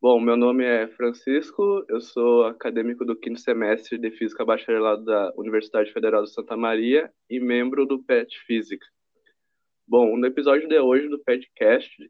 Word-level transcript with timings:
Bom, 0.00 0.20
meu 0.20 0.36
nome 0.36 0.64
é 0.64 0.86
Francisco, 0.86 1.84
eu 1.88 2.00
sou 2.00 2.44
acadêmico 2.44 3.04
do 3.04 3.16
quinto 3.16 3.40
semestre 3.40 3.98
de 3.98 4.12
Física 4.12 4.44
Bacharelado 4.44 5.04
da 5.04 5.32
Universidade 5.36 5.92
Federal 5.92 6.22
de 6.22 6.32
Santa 6.32 6.56
Maria 6.56 7.10
e 7.28 7.40
membro 7.40 7.84
do 7.84 8.00
PET 8.04 8.38
Física. 8.46 8.86
Bom, 9.88 10.16
no 10.16 10.24
episódio 10.24 10.68
de 10.68 10.78
hoje 10.78 11.08
do 11.08 11.18
PETcast 11.18 12.08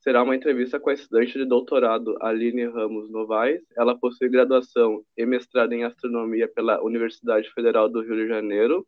será 0.00 0.22
uma 0.22 0.36
entrevista 0.36 0.78
com 0.78 0.90
a 0.90 0.92
estudante 0.92 1.32
de 1.38 1.46
doutorado 1.46 2.14
Aline 2.20 2.66
Ramos 2.66 3.10
Novaes. 3.10 3.62
Ela 3.74 3.98
possui 3.98 4.28
graduação 4.28 5.02
e 5.16 5.24
mestrado 5.24 5.72
em 5.72 5.82
astronomia 5.82 6.46
pela 6.46 6.84
Universidade 6.84 7.50
Federal 7.54 7.88
do 7.88 8.02
Rio 8.02 8.16
de 8.16 8.28
Janeiro. 8.28 8.86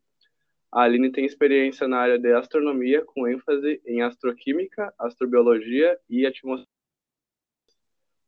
A 0.70 0.82
Aline 0.82 1.10
tem 1.10 1.24
experiência 1.24 1.88
na 1.88 1.96
área 1.96 2.18
de 2.18 2.30
astronomia 2.34 3.02
com 3.02 3.26
ênfase 3.26 3.80
em 3.86 4.02
astroquímica, 4.02 4.92
astrobiologia 4.98 5.98
e 6.06 6.26
atmosfera 6.26 6.71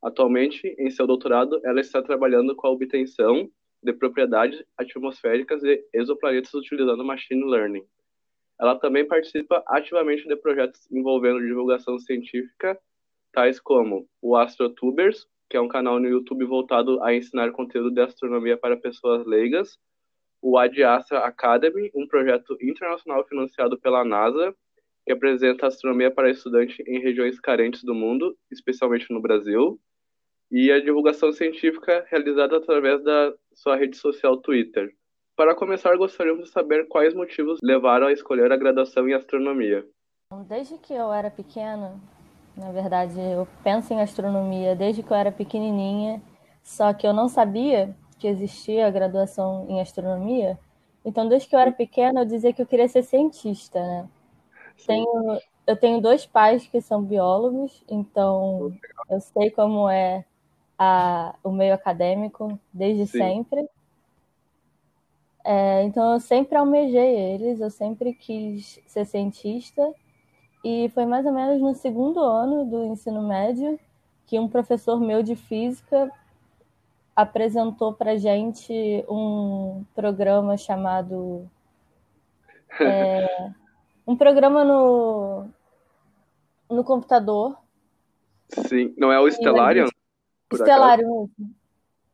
Atualmente, 0.04 0.76
em 0.78 0.90
seu 0.90 1.06
doutorado, 1.06 1.58
ela 1.64 1.80
está 1.80 2.02
trabalhando 2.02 2.54
com 2.54 2.66
a 2.66 2.70
obtenção 2.70 3.50
de 3.82 3.90
propriedades 3.90 4.62
atmosféricas 4.76 5.62
de 5.62 5.82
exoplanetas 5.94 6.52
utilizando 6.52 7.02
machine 7.02 7.42
learning. 7.42 7.82
Ela 8.60 8.78
também 8.78 9.08
participa 9.08 9.64
ativamente 9.66 10.28
de 10.28 10.36
projetos 10.36 10.86
envolvendo 10.92 11.40
divulgação 11.40 11.98
científica, 11.98 12.78
tais 13.32 13.58
como 13.58 14.06
o 14.20 14.36
AstroTubers, 14.36 15.26
que 15.48 15.56
é 15.56 15.60
um 15.60 15.68
canal 15.68 15.98
no 15.98 16.06
YouTube 16.06 16.44
voltado 16.44 17.02
a 17.02 17.14
ensinar 17.14 17.50
conteúdo 17.52 17.90
de 17.90 18.02
astronomia 18.02 18.58
para 18.58 18.76
pessoas 18.76 19.24
leigas, 19.24 19.78
o 20.42 20.58
AdAstra 20.58 21.20
Academy, 21.20 21.90
um 21.94 22.06
projeto 22.06 22.58
internacional 22.60 23.26
financiado 23.26 23.78
pela 23.78 24.04
NASA, 24.04 24.54
que 25.06 25.12
apresenta 25.12 25.66
astronomia 25.66 26.10
para 26.10 26.30
estudantes 26.30 26.78
em 26.86 27.00
regiões 27.00 27.40
carentes 27.40 27.82
do 27.82 27.94
mundo, 27.94 28.36
especialmente 28.50 29.10
no 29.10 29.22
Brasil, 29.22 29.80
e 30.54 30.70
a 30.70 30.80
divulgação 30.80 31.32
científica 31.32 32.06
realizada 32.08 32.56
através 32.58 33.02
da 33.02 33.34
sua 33.52 33.74
rede 33.74 33.96
social 33.96 34.36
Twitter. 34.36 34.94
Para 35.36 35.52
começar, 35.52 35.96
gostaríamos 35.96 36.44
de 36.44 36.50
saber 36.50 36.86
quais 36.86 37.12
motivos 37.12 37.58
levaram 37.60 38.06
a 38.06 38.12
escolher 38.12 38.52
a 38.52 38.56
graduação 38.56 39.08
em 39.08 39.14
astronomia. 39.14 39.84
Desde 40.46 40.78
que 40.78 40.94
eu 40.94 41.12
era 41.12 41.28
pequena, 41.28 42.00
na 42.56 42.70
verdade, 42.70 43.18
eu 43.18 43.48
penso 43.64 43.92
em 43.92 44.00
astronomia 44.00 44.76
desde 44.76 45.02
que 45.02 45.10
eu 45.10 45.16
era 45.16 45.32
pequenininha, 45.32 46.22
só 46.62 46.94
que 46.94 47.04
eu 47.04 47.12
não 47.12 47.28
sabia 47.28 47.92
que 48.16 48.28
existia 48.28 48.86
a 48.86 48.90
graduação 48.92 49.66
em 49.68 49.80
astronomia. 49.80 50.56
Então, 51.04 51.28
desde 51.28 51.48
que 51.48 51.56
eu 51.56 51.58
era 51.58 51.72
pequena, 51.72 52.20
eu 52.20 52.24
dizia 52.24 52.52
que 52.52 52.62
eu 52.62 52.66
queria 52.66 52.86
ser 52.86 53.02
cientista, 53.02 53.80
né? 53.80 54.08
Tenho, 54.86 55.40
eu 55.66 55.76
tenho 55.76 56.00
dois 56.00 56.24
pais 56.24 56.64
que 56.68 56.80
são 56.80 57.02
biólogos, 57.02 57.82
então 57.88 58.72
eu 59.10 59.20
sei 59.20 59.50
como 59.50 59.90
é 59.90 60.24
a, 60.78 61.34
o 61.42 61.50
meio 61.50 61.74
acadêmico 61.74 62.58
desde 62.72 63.06
Sim. 63.06 63.18
sempre. 63.18 63.68
É, 65.44 65.82
então 65.82 66.14
eu 66.14 66.20
sempre 66.20 66.56
almejei 66.56 67.14
eles, 67.16 67.60
eu 67.60 67.70
sempre 67.70 68.14
quis 68.14 68.80
ser 68.86 69.04
cientista. 69.04 69.92
E 70.64 70.88
foi 70.94 71.04
mais 71.04 71.26
ou 71.26 71.32
menos 71.32 71.60
no 71.60 71.74
segundo 71.74 72.20
ano 72.20 72.64
do 72.64 72.84
ensino 72.84 73.22
médio 73.22 73.78
que 74.26 74.38
um 74.38 74.48
professor 74.48 74.98
meu 74.98 75.22
de 75.22 75.36
física 75.36 76.10
apresentou 77.14 77.92
para 77.92 78.16
gente 78.16 78.72
um 79.08 79.84
programa 79.94 80.56
chamado 80.56 81.48
é, 82.80 83.50
um 84.06 84.16
programa 84.16 84.64
no 84.64 85.46
no 86.70 86.82
computador. 86.82 87.56
Sim, 88.48 88.94
não 88.96 89.12
é 89.12 89.20
o 89.20 89.28
Stellarium? 89.28 89.88
Stellarium 90.54 91.30
mesmo. 91.38 91.54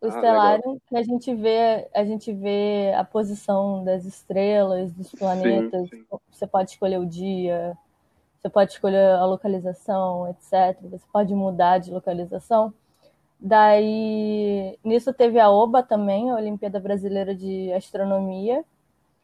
O 0.00 0.06
ah, 0.06 0.10
Stellarium, 0.10 0.78
que 0.88 0.96
a 0.96 1.02
gente 1.02 1.34
vê, 1.34 1.88
a 1.94 2.04
gente 2.04 2.32
vê 2.32 2.92
a 2.96 3.04
posição 3.04 3.84
das 3.84 4.06
estrelas, 4.06 4.90
dos 4.92 5.10
planetas. 5.12 5.90
Sim, 5.90 5.96
sim. 5.96 6.18
Você 6.30 6.46
pode 6.46 6.70
escolher 6.70 6.98
o 6.98 7.04
dia, 7.04 7.76
você 8.40 8.48
pode 8.48 8.72
escolher 8.72 9.12
a 9.12 9.26
localização, 9.26 10.26
etc. 10.30 10.80
Você 10.90 11.04
pode 11.12 11.34
mudar 11.34 11.78
de 11.78 11.90
localização. 11.90 12.72
Daí, 13.38 14.78
nisso 14.82 15.12
teve 15.12 15.38
a 15.38 15.50
OBA 15.50 15.82
também, 15.82 16.30
a 16.30 16.36
Olimpíada 16.36 16.80
Brasileira 16.80 17.34
de 17.34 17.70
Astronomia. 17.72 18.64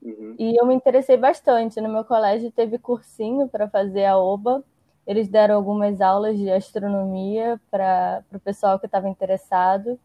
Uhum. 0.02 0.34
E 0.38 0.60
eu 0.60 0.66
me 0.66 0.74
interessei 0.74 1.16
bastante. 1.16 1.80
No 1.80 1.88
meu 1.88 2.04
colégio 2.04 2.50
teve 2.50 2.78
cursinho 2.78 3.48
para 3.48 3.68
fazer 3.68 4.04
a 4.04 4.18
OBA 4.18 4.62
eles 5.06 5.28
deram 5.28 5.54
algumas 5.54 6.00
aulas 6.00 6.36
de 6.36 6.50
astronomia 6.50 7.60
para 7.70 8.24
o 8.32 8.40
pessoal 8.40 8.78
que 8.78 8.86
estava 8.86 9.08
interessado. 9.08 9.98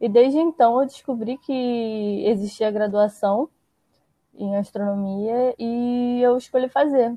E 0.00 0.08
desde 0.08 0.38
então 0.38 0.80
eu 0.80 0.86
descobri 0.86 1.38
que 1.38 2.24
existia 2.26 2.70
graduação 2.70 3.48
em 4.36 4.56
astronomia 4.56 5.54
e 5.58 6.20
eu 6.22 6.36
escolhi 6.36 6.68
fazer. 6.68 7.14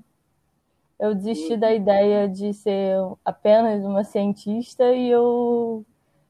Eu 1.00 1.14
desisti 1.14 1.56
da 1.56 1.74
ideia 1.74 2.28
de 2.28 2.54
ser 2.54 2.96
apenas 3.24 3.84
uma 3.84 4.04
cientista 4.04 4.92
e 4.94 5.10
eu 5.10 5.86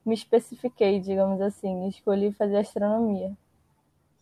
me 0.06 0.13
especifiquei, 0.13 1.00
digamos 1.00 1.39
assim, 1.41 1.88
escolhi 1.88 2.34
fazer 2.34 2.57
astronomia. 2.57 3.31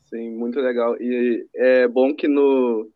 Sim, 0.06 0.32
muito 0.32 0.60
legal. 0.60 0.96
E 1.02 1.48
é 1.56 1.88
bom 1.88 2.14
que 2.14 2.28
no, 2.28 2.88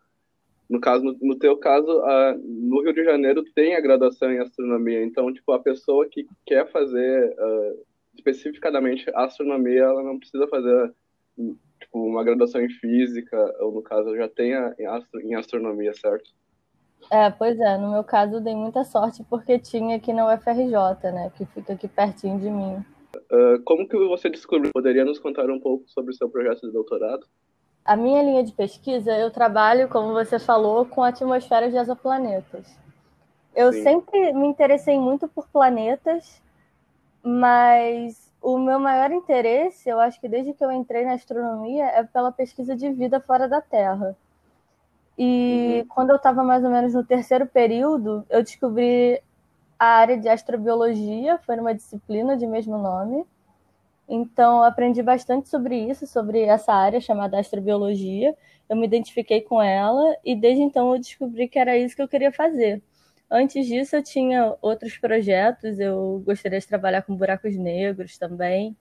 no 0.70 0.80
caso, 0.80 1.04
no, 1.04 1.18
no 1.20 1.38
teu 1.38 1.58
caso, 1.58 1.90
a, 2.04 2.36
no 2.38 2.82
Rio 2.84 2.94
de 2.94 3.04
Janeiro 3.04 3.44
tem 3.56 3.76
a 3.76 3.82
graduação 3.82 4.32
em 4.32 4.40
astronomia, 4.40 5.04
então, 5.04 5.34
tipo, 5.34 5.52
a 5.52 5.60
pessoa 5.60 6.08
que 6.08 6.28
quer 6.46 6.72
fazer 6.72 7.30
uh, 7.32 7.86
especificadamente 8.16 9.10
astronomia, 9.16 9.82
ela 9.82 10.04
não 10.04 10.20
precisa 10.20 10.48
fazer 10.48 10.94
tipo, 11.80 12.06
uma 12.06 12.24
graduação 12.24 12.62
em 12.62 12.70
física, 12.70 13.38
ou 13.60 13.72
no 13.72 13.82
caso, 13.82 14.16
já 14.16 14.30
tem 14.30 14.54
a, 14.54 14.76
em, 14.78 14.86
astro, 14.86 15.22
em 15.22 15.36
astronomia, 15.36 15.94
certo? 15.94 16.30
É, 17.12 17.32
pois 17.32 17.60
é, 17.60 17.78
no 17.78 17.92
meu 17.92 18.04
caso 18.04 18.42
dei 18.42 18.54
muita 18.54 18.84
sorte 18.84 19.24
porque 19.30 19.58
tinha 19.58 19.96
aqui 19.96 20.14
na 20.14 20.32
UFRJ, 20.34 21.12
né, 21.12 21.32
que 21.36 21.46
fica 21.48 21.74
aqui 21.74 21.88
pertinho 21.88 22.40
de 22.40 22.50
mim. 22.50 22.84
Uh, 23.32 23.60
como 23.64 23.88
que 23.88 23.98
você 23.98 24.30
descobriu? 24.30 24.72
Poderia 24.72 25.06
nos 25.06 25.18
contar 25.18 25.50
um 25.50 25.60
pouco 25.60 25.90
sobre 25.90 26.12
o 26.12 26.14
seu 26.14 26.30
projeto 26.30 26.68
de 26.68 26.74
doutorado? 26.74 27.26
A 27.90 27.96
minha 27.96 28.22
linha 28.22 28.44
de 28.44 28.52
pesquisa, 28.52 29.12
eu 29.18 29.32
trabalho, 29.32 29.90
como 29.90 30.14
você 30.14 30.38
falou, 30.38 30.86
com 30.86 31.04
atmosferas 31.04 31.72
de 31.72 31.78
exoplanetas. 31.80 32.68
Eu 33.56 33.74
Sim. 33.74 33.82
sempre 33.82 34.32
me 34.32 34.46
interessei 34.46 35.00
muito 35.00 35.28
por 35.28 35.48
planetas, 35.48 36.40
mas 37.24 38.32
o 38.40 38.60
meu 38.60 38.80
maior 38.80 39.12
interesse, 39.12 39.90
eu 39.90 40.00
acho 40.00 40.22
que 40.22 40.28
desde 40.28 40.54
que 40.54 40.64
eu 40.64 40.72
entrei 40.72 41.04
na 41.04 41.14
astronomia, 41.14 41.86
é 41.86 42.04
pela 42.04 42.32
pesquisa 42.32 42.76
de 42.76 42.92
vida 42.92 43.20
fora 43.20 43.50
da 43.50 43.60
Terra. 43.60 44.16
E 45.18 45.80
uhum. 45.80 45.88
quando 45.88 46.12
eu 46.12 46.18
estava 46.18 46.44
mais 46.44 46.64
ou 46.64 46.70
menos 46.70 46.94
no 46.94 47.04
terceiro 47.04 47.48
período, 47.48 48.24
eu 48.30 48.44
descobri 48.44 49.20
a 49.80 49.88
área 49.88 50.16
de 50.16 50.30
astrobiologia, 50.30 51.40
foi 51.40 51.56
numa 51.56 51.74
disciplina 51.74 52.38
de 52.38 52.46
mesmo 52.46 52.78
nome. 52.78 53.26
Então, 54.10 54.64
aprendi 54.64 55.04
bastante 55.04 55.50
sobre 55.50 55.78
isso, 55.90 56.08
sobre 56.08 56.42
essa 56.42 56.74
área 56.74 57.00
chamada 57.00 57.40
astrobiologia. 57.40 58.36
Eu 58.68 58.76
me 58.76 58.88
identifiquei 58.88 59.42
com 59.42 59.62
ela 59.62 60.18
e 60.26 60.36
desde 60.36 60.64
então 60.64 60.94
eu 60.94 61.00
descobri 61.00 61.48
que 61.48 61.60
era 61.60 61.78
isso 61.78 61.96
que 61.96 62.02
eu 62.02 62.08
queria 62.08 62.32
fazer. 62.32 62.82
Antes 63.30 63.68
disso, 63.68 63.96
eu 63.96 64.04
tinha 64.04 64.56
outros 64.62 64.98
projetos, 64.98 65.80
eu 65.80 66.24
gostaria 66.26 66.60
de 66.60 66.68
trabalhar 66.68 67.04
com 67.04 67.16
buracos 67.16 67.56
negros 67.56 68.18
também, 68.18 68.76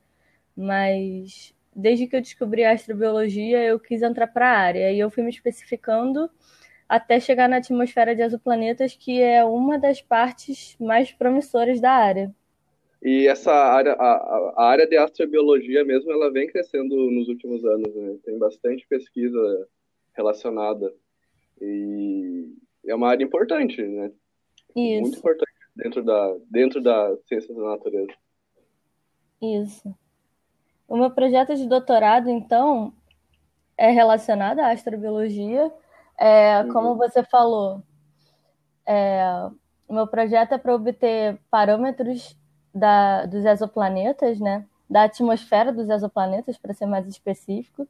mas 0.55 1.53
desde 1.75 2.07
que 2.07 2.15
eu 2.15 2.21
descobri 2.21 2.63
a 2.65 2.73
astrobiologia, 2.73 3.63
eu 3.63 3.79
quis 3.79 4.01
entrar 4.01 4.27
para 4.27 4.47
a 4.49 4.57
área 4.59 4.91
e 4.91 4.99
eu 4.99 5.11
fui 5.11 5.23
me 5.23 5.29
especificando 5.29 6.29
até 6.89 7.19
chegar 7.19 7.49
na 7.49 7.57
atmosfera 7.57 8.15
de 8.15 8.23
exoplanetas, 8.23 8.95
que 8.95 9.21
é 9.21 9.43
uma 9.45 9.79
das 9.79 10.01
partes 10.01 10.75
mais 10.79 11.11
promissoras 11.13 11.81
da 11.81 11.91
área. 11.91 12.33
E 13.01 13.27
essa 13.27 13.51
área, 13.51 13.93
a, 13.93 14.53
a, 14.57 14.65
área 14.65 14.85
de 14.85 14.97
astrobiologia 14.97 15.85
mesmo, 15.85 16.11
ela 16.11 16.31
vem 16.31 16.47
crescendo 16.47 16.95
nos 17.09 17.29
últimos 17.29 17.63
anos, 17.63 17.95
né? 17.95 18.17
Tem 18.25 18.37
bastante 18.37 18.85
pesquisa 18.87 19.67
relacionada. 20.13 20.93
E 21.61 22.53
é 22.85 22.93
uma 22.93 23.09
área 23.09 23.23
importante, 23.23 23.81
né? 23.81 24.11
Isso. 24.75 25.01
Muito 25.01 25.17
importante 25.17 25.51
dentro 25.75 26.03
da, 26.03 26.35
dentro 26.49 26.81
da 26.81 27.15
ciência 27.25 27.55
da 27.55 27.61
natureza. 27.61 28.13
Isso. 29.41 29.95
O 30.87 30.97
meu 30.97 31.09
projeto 31.11 31.55
de 31.55 31.67
doutorado, 31.67 32.29
então, 32.29 32.93
é 33.77 33.89
relacionado 33.91 34.59
à 34.59 34.71
astrobiologia. 34.71 35.71
É, 36.17 36.61
uhum. 36.63 36.73
Como 36.73 36.95
você 36.95 37.23
falou, 37.23 37.81
é, 38.85 39.23
o 39.87 39.93
meu 39.93 40.05
projeto 40.05 40.53
é 40.53 40.57
para 40.57 40.75
obter 40.75 41.39
parâmetros 41.49 42.35
da, 42.73 43.25
dos 43.25 43.45
exoplanetas, 43.45 44.39
né? 44.39 44.65
Da 44.89 45.03
atmosfera 45.03 45.71
dos 45.71 45.89
exoplanetas, 45.89 46.57
para 46.57 46.73
ser 46.73 46.85
mais 46.85 47.07
específico. 47.07 47.87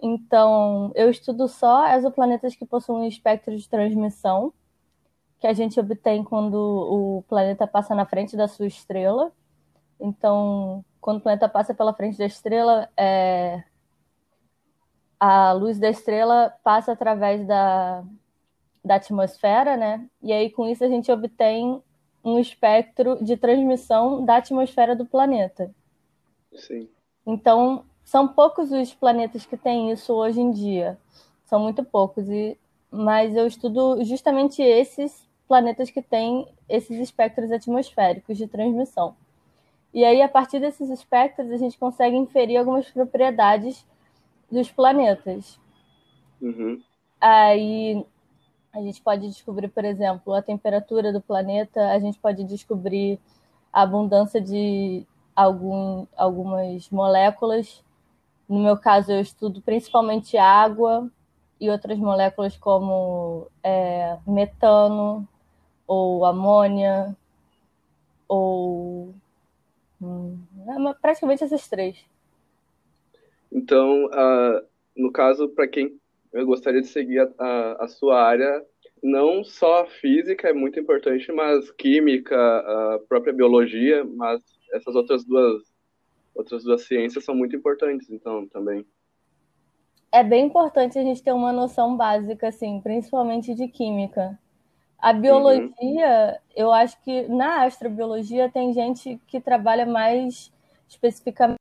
Então, 0.00 0.90
eu 0.94 1.08
estudo 1.10 1.46
só 1.46 1.86
exoplanetas 1.94 2.56
que 2.56 2.66
possuem 2.66 3.06
espectro 3.08 3.56
de 3.56 3.68
transmissão, 3.68 4.52
que 5.38 5.46
a 5.46 5.52
gente 5.52 5.78
obtém 5.78 6.24
quando 6.24 6.54
o 6.54 7.24
planeta 7.28 7.66
passa 7.66 7.94
na 7.94 8.04
frente 8.06 8.36
da 8.36 8.48
sua 8.48 8.66
estrela. 8.66 9.30
Então, 10.00 10.84
quando 11.00 11.18
o 11.18 11.20
planeta 11.20 11.48
passa 11.48 11.74
pela 11.74 11.94
frente 11.94 12.18
da 12.18 12.26
estrela, 12.26 12.88
é... 12.96 13.62
a 15.18 15.52
luz 15.52 15.78
da 15.78 15.88
estrela 15.88 16.52
passa 16.64 16.92
através 16.92 17.46
da, 17.46 18.04
da 18.84 18.96
atmosfera, 18.96 19.76
né? 19.76 20.08
E 20.22 20.32
aí, 20.32 20.50
com 20.50 20.66
isso, 20.66 20.84
a 20.84 20.88
gente 20.88 21.10
obtém 21.12 21.82
um 22.24 22.38
espectro 22.38 23.22
de 23.22 23.36
transmissão 23.36 24.24
da 24.24 24.36
atmosfera 24.36 24.94
do 24.94 25.04
planeta. 25.04 25.74
Sim. 26.54 26.88
Então, 27.26 27.84
são 28.04 28.28
poucos 28.28 28.70
os 28.72 28.94
planetas 28.94 29.46
que 29.46 29.56
têm 29.56 29.90
isso 29.90 30.12
hoje 30.12 30.40
em 30.40 30.50
dia. 30.50 30.98
São 31.44 31.60
muito 31.60 31.84
poucos. 31.84 32.28
E, 32.28 32.56
mas 32.90 33.34
eu 33.34 33.46
estudo 33.46 34.04
justamente 34.04 34.62
esses 34.62 35.28
planetas 35.48 35.90
que 35.90 36.02
têm 36.02 36.46
esses 36.68 36.98
espectros 36.98 37.50
atmosféricos 37.50 38.38
de 38.38 38.46
transmissão. 38.46 39.14
E 39.92 40.04
aí, 40.04 40.22
a 40.22 40.28
partir 40.28 40.58
desses 40.58 40.88
espectros, 40.88 41.50
a 41.50 41.56
gente 41.56 41.78
consegue 41.78 42.16
inferir 42.16 42.56
algumas 42.56 42.90
propriedades 42.90 43.84
dos 44.50 44.70
planetas. 44.70 45.60
Uhum. 46.40 46.82
Aí 47.20 48.04
a 48.72 48.80
gente 48.80 49.02
pode 49.02 49.28
descobrir, 49.28 49.68
por 49.68 49.84
exemplo, 49.84 50.32
a 50.32 50.42
temperatura 50.42 51.12
do 51.12 51.20
planeta, 51.20 51.90
a 51.90 51.98
gente 51.98 52.18
pode 52.18 52.42
descobrir 52.44 53.20
a 53.72 53.82
abundância 53.82 54.40
de 54.40 55.06
algum, 55.36 56.06
algumas 56.16 56.88
moléculas. 56.90 57.84
No 58.48 58.60
meu 58.60 58.76
caso, 58.76 59.12
eu 59.12 59.20
estudo 59.20 59.60
principalmente 59.60 60.38
água 60.38 61.10
e 61.60 61.68
outras 61.70 61.98
moléculas 61.98 62.56
como 62.56 63.46
é, 63.62 64.18
metano 64.26 65.28
ou 65.86 66.24
amônia 66.24 67.14
ou 68.26 69.14
hum, 70.00 70.38
é 70.66 70.94
praticamente 70.94 71.44
essas 71.44 71.68
três. 71.68 72.02
Então, 73.52 74.06
uh, 74.06 74.66
no 74.96 75.12
caso, 75.12 75.48
para 75.50 75.68
quem 75.68 76.00
eu 76.32 76.46
gostaria 76.46 76.80
de 76.80 76.88
seguir 76.88 77.20
a, 77.20 77.28
a, 77.38 77.84
a, 77.84 77.88
sua 77.88 78.22
área. 78.22 78.64
Não 79.02 79.42
só 79.42 79.86
física 79.86 80.48
é 80.48 80.52
muito 80.52 80.78
importante, 80.78 81.30
mas 81.32 81.70
química, 81.72 82.36
a 82.36 83.00
própria 83.08 83.32
biologia, 83.32 84.04
mas 84.04 84.40
essas 84.72 84.94
outras 84.94 85.24
duas 85.24 85.72
outras 86.34 86.64
duas 86.64 86.86
ciências 86.86 87.24
são 87.24 87.34
muito 87.34 87.54
importantes, 87.54 88.10
então, 88.10 88.46
também. 88.48 88.86
É 90.10 90.22
bem 90.22 90.46
importante 90.46 90.98
a 90.98 91.02
gente 91.02 91.22
ter 91.22 91.32
uma 91.32 91.52
noção 91.52 91.96
básica, 91.96 92.48
assim, 92.48 92.80
principalmente 92.80 93.54
de 93.54 93.68
química. 93.68 94.38
A 94.98 95.12
biologia, 95.12 95.68
uhum. 95.80 96.36
eu 96.54 96.72
acho 96.72 97.00
que 97.02 97.28
na 97.28 97.64
astrobiologia 97.64 98.48
tem 98.48 98.72
gente 98.72 99.20
que 99.26 99.40
trabalha 99.40 99.84
mais 99.84 100.52
especificamente 100.88 101.58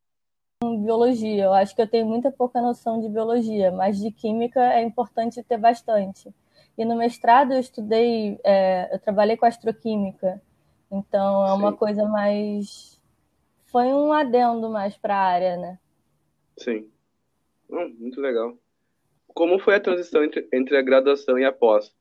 biologia. 0.61 1.45
Eu 1.45 1.53
acho 1.53 1.75
que 1.75 1.81
eu 1.81 1.87
tenho 1.87 2.05
muita 2.05 2.31
pouca 2.31 2.61
noção 2.61 3.01
de 3.01 3.09
biologia, 3.09 3.71
mas 3.71 3.99
de 3.99 4.11
química 4.11 4.61
é 4.61 4.83
importante 4.83 5.43
ter 5.43 5.57
bastante. 5.57 6.33
E 6.77 6.85
no 6.85 6.95
mestrado 6.95 7.53
eu 7.53 7.59
estudei, 7.59 8.39
é, 8.43 8.93
eu 8.93 8.99
trabalhei 8.99 9.35
com 9.35 9.45
astroquímica, 9.45 10.41
então 10.91 11.45
é 11.45 11.53
uma 11.53 11.71
Sim. 11.71 11.77
coisa 11.77 12.05
mais. 12.05 13.01
Foi 13.65 13.87
um 13.87 14.11
adendo 14.11 14.69
mais 14.69 14.97
para 14.97 15.15
a 15.15 15.21
área, 15.21 15.57
né? 15.57 15.79
Sim. 16.57 16.89
Hum, 17.69 17.95
muito 17.99 18.19
legal. 18.19 18.57
Como 19.33 19.59
foi 19.59 19.75
a 19.75 19.79
transição 19.79 20.23
entre, 20.23 20.47
entre 20.53 20.77
a 20.77 20.81
graduação 20.81 21.39
e 21.39 21.45
a 21.45 21.51
pós? 21.51 21.93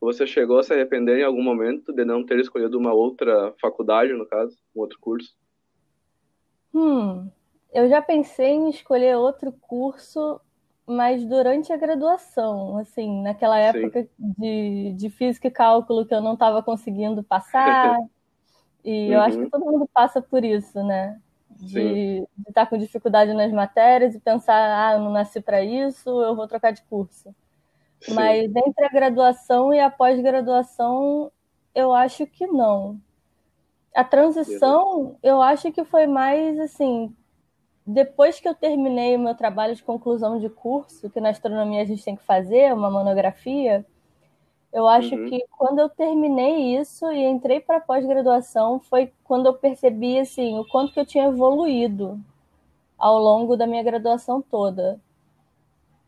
Você 0.00 0.26
chegou 0.26 0.58
a 0.58 0.62
se 0.62 0.72
arrepender 0.72 1.18
em 1.18 1.24
algum 1.24 1.42
momento 1.42 1.92
de 1.92 2.04
não 2.04 2.24
ter 2.24 2.38
escolhido 2.38 2.78
uma 2.78 2.92
outra 2.92 3.54
faculdade, 3.58 4.12
no 4.12 4.26
caso, 4.26 4.54
um 4.76 4.80
outro 4.80 4.98
curso? 5.00 5.34
Hum, 6.74 7.30
eu 7.74 7.88
já 7.88 8.00
pensei 8.00 8.52
em 8.52 8.70
escolher 8.70 9.16
outro 9.16 9.52
curso, 9.52 10.40
mas 10.86 11.26
durante 11.26 11.72
a 11.72 11.76
graduação, 11.76 12.78
assim, 12.78 13.20
naquela 13.20 13.58
época 13.58 14.08
de, 14.16 14.94
de 14.96 15.10
física 15.10 15.48
e 15.48 15.50
cálculo 15.50 16.06
que 16.06 16.14
eu 16.14 16.20
não 16.20 16.34
estava 16.34 16.62
conseguindo 16.62 17.24
passar. 17.24 17.98
e 18.84 19.08
uhum. 19.08 19.12
eu 19.14 19.20
acho 19.20 19.36
que 19.36 19.42
uhum. 19.42 19.50
todo 19.50 19.64
mundo 19.64 19.90
passa 19.92 20.22
por 20.22 20.44
isso, 20.44 20.84
né? 20.84 21.20
De, 21.50 22.20
de 22.20 22.48
estar 22.48 22.64
tá 22.64 22.66
com 22.66 22.78
dificuldade 22.78 23.32
nas 23.32 23.52
matérias 23.52 24.14
e 24.14 24.20
pensar, 24.20 24.54
ah, 24.54 24.94
eu 24.94 25.00
não 25.00 25.10
nasci 25.10 25.40
para 25.40 25.62
isso, 25.62 26.08
eu 26.22 26.36
vou 26.36 26.46
trocar 26.46 26.70
de 26.70 26.82
curso. 26.82 27.34
Sim. 28.00 28.14
Mas 28.14 28.44
entre 28.54 28.84
a 28.84 28.88
graduação 28.88 29.74
e 29.74 29.80
a 29.80 29.90
pós-graduação, 29.90 31.32
eu 31.74 31.92
acho 31.92 32.24
que 32.26 32.46
não. 32.46 33.00
A 33.92 34.04
transição, 34.04 35.16
eu 35.22 35.42
acho 35.42 35.72
que 35.72 35.84
foi 35.84 36.06
mais 36.06 36.58
assim, 36.58 37.14
depois 37.86 38.40
que 38.40 38.48
eu 38.48 38.54
terminei 38.54 39.16
o 39.16 39.18
meu 39.18 39.34
trabalho 39.34 39.74
de 39.74 39.82
conclusão 39.82 40.38
de 40.38 40.48
curso, 40.48 41.10
que 41.10 41.20
na 41.20 41.30
astronomia 41.30 41.82
a 41.82 41.84
gente 41.84 42.04
tem 42.04 42.16
que 42.16 42.24
fazer, 42.24 42.72
uma 42.72 42.90
monografia, 42.90 43.84
eu 44.72 44.88
acho 44.88 45.14
uhum. 45.14 45.28
que 45.28 45.44
quando 45.50 45.78
eu 45.78 45.88
terminei 45.88 46.76
isso 46.76 47.10
e 47.12 47.22
entrei 47.24 47.60
para 47.60 47.80
pós-graduação, 47.80 48.80
foi 48.80 49.12
quando 49.22 49.46
eu 49.46 49.54
percebi 49.54 50.18
assim, 50.18 50.58
o 50.58 50.66
quanto 50.66 50.92
que 50.92 50.98
eu 50.98 51.06
tinha 51.06 51.26
evoluído 51.26 52.18
ao 52.98 53.18
longo 53.18 53.56
da 53.56 53.66
minha 53.66 53.82
graduação 53.82 54.42
toda. 54.42 55.00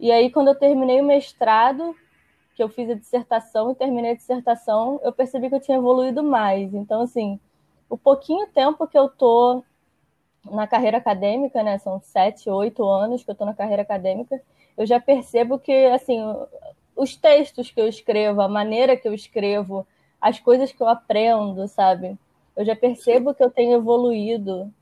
E 0.01 0.11
aí, 0.11 0.31
quando 0.31 0.49
eu 0.49 0.55
terminei 0.55 1.01
o 1.01 1.05
mestrado, 1.05 1.95
que 2.57 2.63
eu 2.63 2.69
fiz 2.69 2.91
a 2.91 2.95
dissertação 2.95 3.71
e 3.71 3.75
terminei 3.75 4.13
a 4.13 4.17
dissertação, 4.17 4.99
eu 5.05 5.13
percebi 5.13 5.49
que 5.49 5.55
eu 5.55 5.61
tinha 5.61 5.79
evoluído 5.79 6.23
mais. 6.23 6.75
Então, 6.75 7.03
assim, 7.03 7.39
o 7.89 7.97
pouquinho 7.97 8.47
tempo 8.49 8.87
que 8.87 8.99
eu 8.99 9.09
tô 9.09 9.63
na 10.51 10.67
carreira 10.67 10.99
acadêmica, 10.99 11.63
né? 11.63 11.79
São 11.79 12.01
sete, 12.01 12.49
oito 12.51 12.85
anos 12.87 13.23
que 13.23 13.31
eu 13.31 13.33
estou 13.33 13.47
na 13.47 13.55
carreira 13.55 13.83
acadêmica. 13.83 14.41
Eu 14.77 14.87
já 14.87 15.01
percebo 15.01 15.59
que, 15.59 15.73
assim, 15.87 16.21
os 16.95 17.17
textos 17.17 17.71
que 17.71 17.81
eu 17.81 17.89
escrevo, 17.89 18.41
a 18.41 18.49
maneira 18.49 18.97
que 18.97 19.07
eu 19.07 19.15
escrevo, 19.15 19.87
as 20.21 20.39
coisas 20.41 20.73
que 20.73 20.83
eu 20.83 20.89
aprendo, 20.89 21.67
sabe? 21.69 22.19
Eu 22.57 22.65
já 22.65 22.75
percebo 22.75 23.35
que 23.35 23.43
eu 23.43 23.51
tenho 23.51 23.75
evoluído 23.75 24.73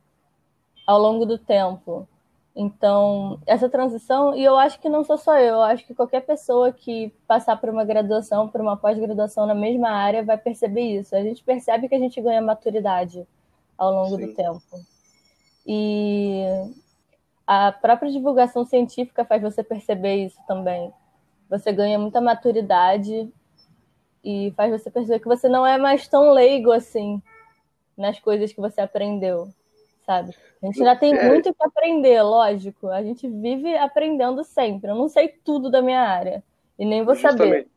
ao 0.87 0.99
longo 1.01 1.27
do 1.27 1.39
tempo. 1.39 2.07
Então, 2.57 3.41
essa 3.47 3.69
transição, 3.69 4.37
e 4.37 4.45
eu 4.45 4.57
acho 4.57 4.79
que 4.79 4.89
não 4.89 5.03
sou 5.03 5.19
só 5.19 5.37
eu, 5.39 5.55
eu 5.55 5.63
acho 5.63 5.85
que 5.85 5.93
qualquer 5.93 6.21
pessoa 6.21 6.73
que 6.73 7.13
passar 7.27 7.57
por 7.57 7.69
uma 7.69 7.85
graduação, 7.85 8.49
por 8.49 8.61
uma 8.61 8.77
pós-graduação 8.77 9.45
na 9.45 9.55
mesma 9.55 9.89
área, 9.89 10.23
vai 10.23 10.39
perceber 10.39 10.83
isso. 10.83 11.17
A 11.17 11.23
gente 11.23 11.43
percebe 11.43 11.89
que 11.89 11.97
a 11.97 11.99
gente 11.99 12.21
ganha 12.21 12.41
maturidade 12.41 13.27
ao 13.77 13.91
longo 13.91 14.17
Sim. 14.17 14.27
do 14.27 14.35
tempo. 14.35 14.94
E 15.67 16.45
a 17.47 17.73
própria 17.73 18.11
divulgação 18.11 18.65
científica 18.65 19.25
faz 19.25 19.43
você 19.43 19.63
perceber 19.63 20.25
isso 20.27 20.39
também. 20.47 20.93
Você 21.49 21.73
ganha 21.73 21.99
muita 21.99 22.21
maturidade 22.21 23.31
e 24.23 24.53
faz 24.57 24.71
você 24.71 24.91
perceber 24.91 25.21
que 25.21 25.29
você 25.29 25.49
não 25.49 25.67
é 25.67 25.77
mais 25.77 26.09
tão 26.09 26.31
leigo 26.31 26.73
assim 26.73 27.23
nas 27.97 28.19
coisas 28.19 28.53
que 28.53 28.61
você 28.61 28.81
aprendeu, 28.81 29.49
sabe? 30.07 30.35
A 30.63 30.67
gente 30.67 30.79
ainda 30.81 30.97
tem 30.97 31.15
é. 31.15 31.29
muito 31.29 31.53
que 31.53 31.63
aprender, 31.63 32.23
lógico. 32.23 32.89
A 32.89 33.03
gente 33.03 33.29
vive 33.29 33.77
aprendendo 33.77 34.43
sempre. 34.43 34.91
Eu 34.91 34.95
não 34.95 35.09
sei 35.09 35.29
tudo 35.29 35.71
da 35.71 35.83
minha 35.83 36.01
área 36.01 36.43
e 36.79 36.85
nem 36.87 37.05
vou 37.05 37.15
Justamente. 37.15 37.39
saber. 37.39 37.74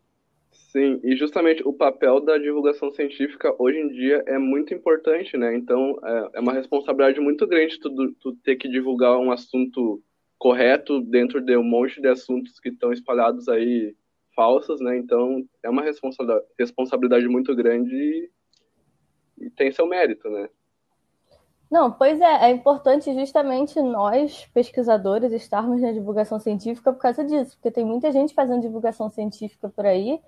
Sim, 0.77 0.99
e 1.03 1.15
justamente 1.15 1.67
o 1.67 1.73
papel 1.73 2.19
da 2.19 2.37
divulgação 2.37 2.91
científica 2.91 3.51
hoje 3.57 3.79
em 3.79 3.87
dia 3.87 4.23
é 4.27 4.37
muito 4.37 4.75
importante, 4.75 5.35
né? 5.35 5.55
Então 5.55 5.99
é, 6.03 6.29
é 6.35 6.39
uma 6.39 6.53
responsabilidade 6.53 7.19
muito 7.19 7.47
grande 7.47 7.79
tu, 7.79 8.13
tu 8.19 8.35
ter 8.43 8.57
que 8.57 8.69
divulgar 8.69 9.17
um 9.17 9.31
assunto 9.31 9.99
correto 10.37 11.01
dentro 11.01 11.41
de 11.41 11.57
um 11.57 11.63
monte 11.63 11.99
de 11.99 12.07
assuntos 12.07 12.59
que 12.59 12.69
estão 12.69 12.93
espalhados 12.93 13.49
aí 13.49 13.95
falsos, 14.35 14.79
né? 14.79 14.95
Então 14.99 15.43
é 15.63 15.69
uma 15.71 15.81
responsabilidade 16.59 17.27
muito 17.27 17.55
grande 17.55 17.95
e, 17.95 19.45
e 19.45 19.49
tem 19.49 19.71
seu 19.71 19.87
mérito, 19.87 20.29
né? 20.29 20.47
Não, 21.71 21.91
pois 21.91 22.21
é, 22.21 22.45
é 22.45 22.51
importante 22.51 23.11
justamente 23.15 23.81
nós, 23.81 24.45
pesquisadores, 24.53 25.31
estarmos 25.31 25.81
na 25.81 25.91
divulgação 25.91 26.39
científica 26.39 26.93
por 26.93 26.99
causa 26.99 27.25
disso, 27.25 27.57
porque 27.57 27.71
tem 27.71 27.83
muita 27.83 28.11
gente 28.11 28.35
fazendo 28.35 28.61
divulgação 28.61 29.09
científica 29.09 29.69
por 29.69 29.83
aí 29.87 30.21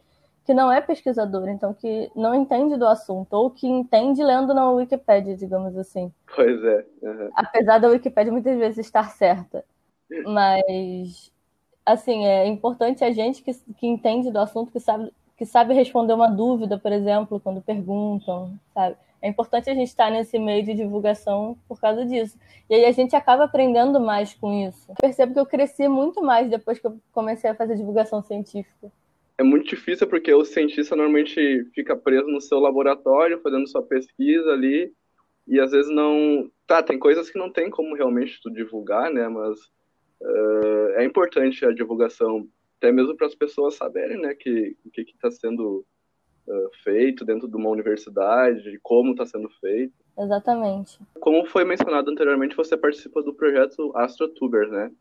que 0.49 0.53
não 0.55 0.71
é 0.71 0.81
pesquisador, 0.81 1.47
então 1.47 1.75
que 1.75 2.09
não 2.15 2.33
entende 2.33 2.75
do 2.75 2.87
assunto, 2.87 3.31
ou 3.33 3.51
que 3.51 3.67
entende 3.67 4.23
lendo 4.23 4.51
na 4.51 4.67
Wikipédia, 4.71 5.37
digamos 5.37 5.77
assim. 5.77 6.11
Pois 6.35 6.63
é. 6.63 6.85
Uhum. 7.03 7.29
Apesar 7.35 7.77
da 7.77 7.87
Wikipédia 7.87 8.31
muitas 8.31 8.57
vezes 8.57 8.79
estar 8.79 9.11
certa. 9.11 9.63
Mas, 10.25 11.31
assim, 11.85 12.25
é 12.25 12.47
importante 12.47 13.03
a 13.03 13.11
gente 13.11 13.43
que, 13.43 13.53
que 13.53 13.85
entende 13.85 14.31
do 14.31 14.39
assunto, 14.39 14.71
que 14.71 14.79
sabe, 14.79 15.13
que 15.37 15.45
sabe 15.45 15.75
responder 15.75 16.13
uma 16.13 16.31
dúvida, 16.31 16.79
por 16.79 16.91
exemplo, 16.91 17.39
quando 17.39 17.61
perguntam, 17.61 18.51
sabe? 18.73 18.97
É 19.21 19.29
importante 19.29 19.69
a 19.69 19.75
gente 19.75 19.89
estar 19.89 20.09
nesse 20.09 20.39
meio 20.39 20.65
de 20.65 20.73
divulgação 20.73 21.59
por 21.67 21.79
causa 21.79 22.03
disso. 22.07 22.39
E 22.67 22.73
aí 22.73 22.85
a 22.85 22.91
gente 22.91 23.15
acaba 23.15 23.43
aprendendo 23.43 23.99
mais 23.99 24.33
com 24.33 24.51
isso. 24.67 24.89
Eu 24.89 24.95
percebo 24.95 25.31
que 25.31 25.39
eu 25.39 25.45
cresci 25.45 25.87
muito 25.87 26.23
mais 26.23 26.49
depois 26.49 26.79
que 26.79 26.87
eu 26.87 26.97
comecei 27.11 27.51
a 27.51 27.53
fazer 27.53 27.75
divulgação 27.75 28.23
científica 28.23 28.91
é 29.39 29.43
muito 29.43 29.69
difícil 29.69 30.05
porque 30.05 30.33
o 30.33 30.43
cientista 30.43 30.97
normalmente 30.97 31.63
fica 31.73 31.95
preso 31.95 32.27
no 32.27 32.41
seu 32.41 32.59
laboratório, 32.59 33.39
fazendo 33.39 33.69
sua 33.69 33.81
pesquisa 33.81 34.51
ali, 34.51 34.93
e 35.47 35.61
às 35.61 35.71
vezes 35.71 35.89
não. 35.89 36.51
Tá, 36.67 36.83
tem 36.83 36.99
coisas 36.99 37.29
que 37.29 37.39
não 37.39 37.49
tem 37.49 37.69
como 37.69 37.95
realmente 37.95 38.39
tu 38.43 38.51
divulgar, 38.51 39.09
né? 39.09 39.29
Mas 39.29 39.57
uh, 40.21 40.89
é 40.95 41.05
importante 41.05 41.65
a 41.65 41.71
divulgação, 41.71 42.45
até 42.77 42.91
mesmo 42.91 43.15
para 43.15 43.27
as 43.27 43.33
pessoas 43.33 43.75
saberem, 43.75 44.19
né, 44.19 44.35
que 44.35 44.75
o 44.85 44.91
que 44.91 45.01
está 45.01 45.31
sendo 45.31 45.85
uh, 46.45 46.69
feito 46.83 47.23
dentro 47.23 47.47
de 47.47 47.55
uma 47.55 47.69
universidade, 47.69 48.77
como 48.83 49.11
está 49.11 49.25
sendo 49.25 49.49
feito. 49.61 49.93
Exatamente. 50.17 50.99
Como 51.17 51.45
foi 51.45 51.63
mencionado 51.63 52.11
anteriormente, 52.11 52.57
você 52.57 52.75
participa 52.75 53.23
do 53.23 53.33
projeto 53.33 53.93
AstroTubers, 53.95 54.69
né? 54.69 54.91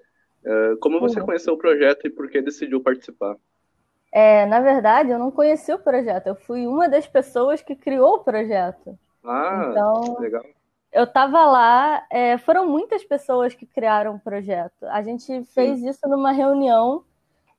Uh, 0.44 0.78
como 0.78 1.00
você 1.00 1.18
uhum. 1.18 1.26
conheceu 1.26 1.54
o 1.54 1.58
projeto 1.58 2.06
e 2.06 2.10
por 2.10 2.30
que 2.30 2.40
decidiu 2.40 2.80
participar? 2.80 3.36
É, 4.10 4.46
na 4.46 4.60
verdade, 4.60 5.10
eu 5.10 5.18
não 5.18 5.30
conheci 5.30 5.72
o 5.72 5.78
projeto. 5.78 6.28
Eu 6.28 6.34
fui 6.34 6.66
uma 6.66 6.88
das 6.88 7.06
pessoas 7.06 7.60
que 7.60 7.76
criou 7.76 8.14
o 8.14 8.24
projeto. 8.24 8.98
Ah, 9.24 9.68
então, 9.70 10.16
legal. 10.18 10.42
Eu 10.90 11.04
estava 11.04 11.44
lá, 11.44 12.06
é, 12.10 12.38
foram 12.38 12.66
muitas 12.66 13.04
pessoas 13.04 13.54
que 13.54 13.66
criaram 13.66 14.14
o 14.14 14.20
projeto. 14.20 14.86
A 14.86 15.02
gente 15.02 15.44
fez 15.46 15.80
Sim. 15.80 15.88
isso 15.88 16.08
numa 16.08 16.32
reunião, 16.32 17.04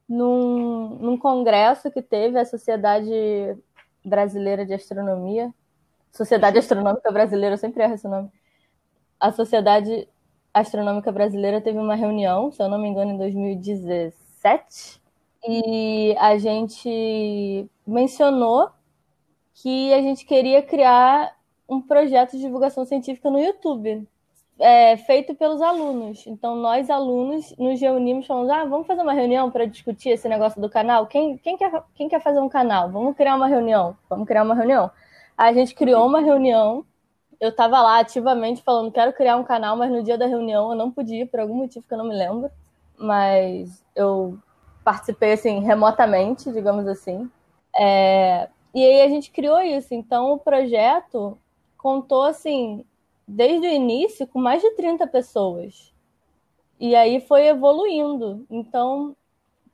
num, 0.08 0.98
num 1.00 1.18
congresso 1.18 1.92
que 1.92 2.02
teve 2.02 2.40
a 2.40 2.46
Sociedade 2.46 3.12
Brasileira 4.04 4.66
de 4.66 4.74
Astronomia. 4.74 5.54
Sociedade 6.12 6.58
Astronômica 6.58 7.12
Brasileira, 7.12 7.54
eu 7.54 7.60
sempre 7.60 7.84
erro 7.84 7.94
esse 7.94 8.08
nome. 8.08 8.32
A 9.20 9.32
Sociedade 9.32 10.08
Astronômica 10.52 11.12
Brasileira 11.12 11.62
teve 11.62 11.78
uma 11.78 11.94
reunião, 11.94 12.52
se 12.52 12.64
eu 12.64 12.68
não 12.68 12.80
me 12.80 12.88
engano, 12.88 13.12
em 13.12 13.18
2017 13.18 14.99
e 15.48 16.16
a 16.18 16.38
gente 16.38 17.70
mencionou 17.86 18.70
que 19.54 19.94
a 19.94 20.02
gente 20.02 20.26
queria 20.26 20.62
criar 20.62 21.36
um 21.68 21.82
projeto 21.82 22.32
de 22.32 22.40
divulgação 22.40 22.86
científica 22.86 23.30
no 23.30 23.40
YouTube, 23.40 24.08
é, 24.58 24.98
feito 24.98 25.34
pelos 25.36 25.62
alunos. 25.62 26.26
Então, 26.28 26.56
nós, 26.56 26.90
alunos, 26.90 27.56
nos 27.58 27.80
reunimos 27.80 28.26
falando: 28.26 28.52
ah, 28.52 28.66
vamos 28.66 28.88
fazer 28.88 29.02
uma 29.02 29.14
reunião 29.14 29.50
para 29.50 29.66
discutir 29.66 30.10
esse 30.10 30.28
negócio 30.28 30.62
do 30.62 30.70
canal? 30.70 31.08
Quem, 31.08 31.38
quem, 31.38 31.58
quer, 31.58 31.72
quem 31.96 32.10
quer 32.10 32.22
fazer 32.22 32.40
um 32.40 32.50
canal? 32.50 32.92
Vamos 32.92 33.16
criar 33.16 33.36
uma 33.36 33.48
reunião. 33.48 33.96
Vamos 34.10 34.28
criar 34.28 34.44
uma 34.44 34.56
reunião. 34.56 34.92
A 35.38 35.54
gente 35.54 35.74
criou 35.74 36.06
uma 36.06 36.20
reunião. 36.20 36.86
Eu 37.40 37.50
estava 37.50 37.82
lá 37.82 38.00
ativamente 38.00 38.62
falando: 38.62 38.92
quero 38.92 39.14
criar 39.14 39.38
um 39.38 39.44
canal, 39.44 39.78
mas 39.78 39.92
no 39.92 40.04
dia 40.04 40.18
da 40.18 40.26
reunião 40.26 40.72
eu 40.72 40.76
não 40.76 40.92
podia, 40.92 41.26
por 41.26 41.40
algum 41.40 41.56
motivo 41.56 41.86
que 41.88 41.94
eu 41.94 41.98
não 41.98 42.08
me 42.08 42.16
lembro. 42.16 42.52
Mas 42.98 43.84
eu 43.96 44.38
participei 44.90 45.34
assim 45.34 45.60
remotamente, 45.60 46.52
digamos 46.52 46.88
assim. 46.88 47.30
É, 47.78 48.50
e 48.74 48.84
aí 48.84 49.02
a 49.02 49.08
gente 49.08 49.30
criou 49.30 49.62
isso. 49.62 49.94
Então 49.94 50.34
o 50.34 50.40
projeto 50.40 51.38
contou 51.78 52.24
assim, 52.24 52.84
desde 53.28 53.68
o 53.68 53.72
início, 53.72 54.26
com 54.26 54.40
mais 54.40 54.64
de 54.64 54.72
30 54.72 55.06
pessoas. 55.06 55.94
E 56.80 56.96
aí 56.96 57.22
foi 57.22 57.46
evoluindo. 57.46 58.44
Então, 58.50 59.16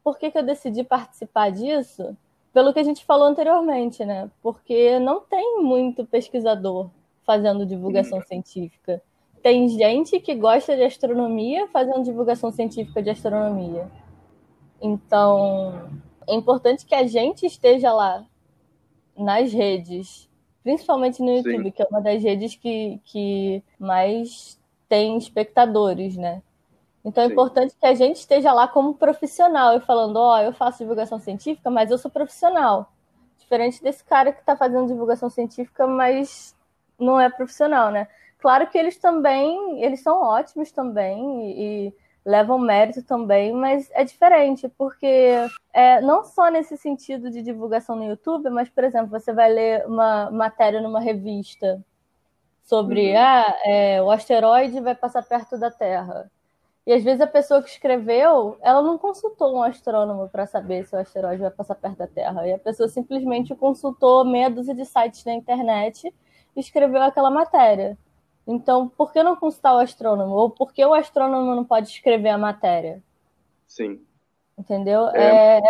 por 0.04 0.18
que, 0.18 0.30
que 0.30 0.38
eu 0.38 0.44
decidi 0.44 0.84
participar 0.84 1.50
disso? 1.50 2.18
Pelo 2.52 2.74
que 2.74 2.80
a 2.80 2.84
gente 2.84 3.06
falou 3.06 3.28
anteriormente, 3.28 4.04
né? 4.04 4.30
Porque 4.42 5.00
não 5.00 5.22
tem 5.22 5.62
muito 5.62 6.06
pesquisador 6.06 6.90
fazendo 7.24 7.66
divulgação 7.66 8.22
científica. 8.22 9.02
Tem 9.42 9.70
gente 9.70 10.20
que 10.20 10.36
gosta 10.36 10.76
de 10.76 10.84
astronomia 10.84 11.70
fazendo 11.70 12.04
divulgação 12.04 12.52
científica 12.52 13.02
de 13.02 13.12
astronomia. 13.12 13.90
Então, 14.86 15.89
é 16.27 16.36
importante 16.36 16.86
que 16.86 16.94
a 16.94 17.08
gente 17.08 17.44
esteja 17.44 17.92
lá 17.92 18.24
nas 19.18 19.51
redes, 19.51 20.30
principalmente 20.63 21.24
no 21.24 21.38
YouTube, 21.38 21.63
Sim. 21.63 21.72
que 21.72 21.82
é 21.82 21.88
uma 21.89 22.00
das 22.00 22.22
redes 22.22 22.56
que, 22.56 23.01
que 23.04 23.63
mais 23.80 24.60
tem 24.88 25.18
espectadores, 25.18 26.15
né? 26.15 26.44
Então 27.04 27.24
é 27.24 27.27
Sim. 27.27 27.34
importante 27.34 27.75
que 27.75 27.86
a 27.86 27.96
gente 27.96 28.18
esteja 28.18 28.54
lá 28.54 28.68
como 28.68 28.94
profissional 28.94 29.75
e 29.75 29.80
falando, 29.80 30.18
ó, 30.18 30.36
oh, 30.36 30.42
eu 30.42 30.54
faço 30.54 30.80
divulgação 30.80 31.20
científica, 31.20 31.72
mas 31.72 31.89
eu 31.89 31.98
sou 31.98 32.12
profissional. 32.12 32.92
Diferente 33.39 33.82
desse 33.82 34.04
cara 34.04 34.32
que 34.32 34.39
está 34.39 34.56
fazendo 34.56 34.88
divulgação 34.88 35.32
científica, 35.32 35.88
mas 35.88 36.56
não 37.00 37.20
é 37.20 37.27
profissional, 37.27 37.89
né? 37.89 38.08
Claro 38.38 38.68
que 38.68 38.77
eles 38.77 38.98
também, 38.98 39.84
eles 39.84 40.01
são 40.01 40.22
ótimos 40.22 40.72
também 40.72 41.42
e, 41.42 41.88
e 41.88 41.94
levam 42.25 42.58
mérito 42.58 43.03
também, 43.03 43.53
mas 43.53 43.89
é 43.94 44.03
diferente, 44.03 44.67
porque 44.77 45.48
é, 45.72 46.01
não 46.01 46.24
só 46.24 46.50
nesse 46.50 46.75
sentido 46.75 47.29
de 47.29 47.44
divulgação 47.44 47.96
no 47.96 48.03
YouTube, 48.03 48.50
mas, 48.50 48.67
por 48.67 48.84
exemplo, 48.84 49.10
você 49.10 49.32
vai 49.32 49.51
ler 49.51 49.86
uma 49.86 50.32
matéria 50.32 50.82
numa 50.82 51.00
revista 51.00 51.84
sobre 52.63 53.12
uhum. 53.12 53.20
ah, 53.20 53.55
é, 53.63 54.01
o 54.01 54.10
asteroide 54.10 54.79
vai 54.82 54.96
passar 54.96 55.22
perto 55.22 55.58
da 55.58 55.70
Terra. 55.70 56.29
E 56.86 56.94
às 56.94 57.03
vezes 57.03 57.22
a 57.22 57.27
pessoa 57.27 57.63
que 57.63 57.70
escreveu, 57.70 58.58
ela 58.62 58.82
não 58.82 58.98
consultou 58.98 59.55
um 59.55 59.63
astrônomo 59.63 60.29
para 60.29 60.46
saber 60.46 60.86
se 60.86 60.96
o 60.96 61.00
asteroide 61.00 61.41
vai 61.41 61.51
passar 61.51 61.75
perto 61.75 61.98
da 61.98 62.08
Terra. 62.08 62.48
E 62.48 62.53
a 62.53 62.60
pessoa 62.60 62.88
simplesmente 62.88 63.55
consultou 63.55 64.24
meia 64.24 64.50
dúzia 64.50 64.74
de 64.75 64.86
sites 64.86 65.25
na 65.25 65.34
internet 65.34 66.13
e 66.55 66.60
escreveu 66.60 67.01
aquela 67.01 67.32
matéria. 67.32 67.98
Então, 68.48 68.88
por 68.88 69.12
que 69.12 69.24
não 69.24 69.36
consultar 69.36 69.74
o 69.75 69.80
astrônomo? 69.80 70.34
Ou 70.34 70.50
por 70.50 70.72
que 70.72 70.86
o 70.86 70.94
astrônomo 70.94 71.56
não 71.56 71.66
pode 71.66 71.90
escrever 71.90 72.30
a 72.30 72.38
matéria? 72.38 73.02
Sim. 73.68 74.00
Entendeu? 74.58 75.10
É, 75.10 75.62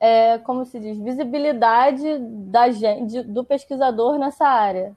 é, 0.00 0.34
é 0.34 0.38
como 0.38 0.64
se 0.64 0.80
diz, 0.80 0.98
visibilidade 0.98 2.18
da 2.18 2.70
gente, 2.70 3.22
do 3.22 3.44
pesquisador 3.44 4.18
nessa 4.18 4.46
área. 4.46 4.96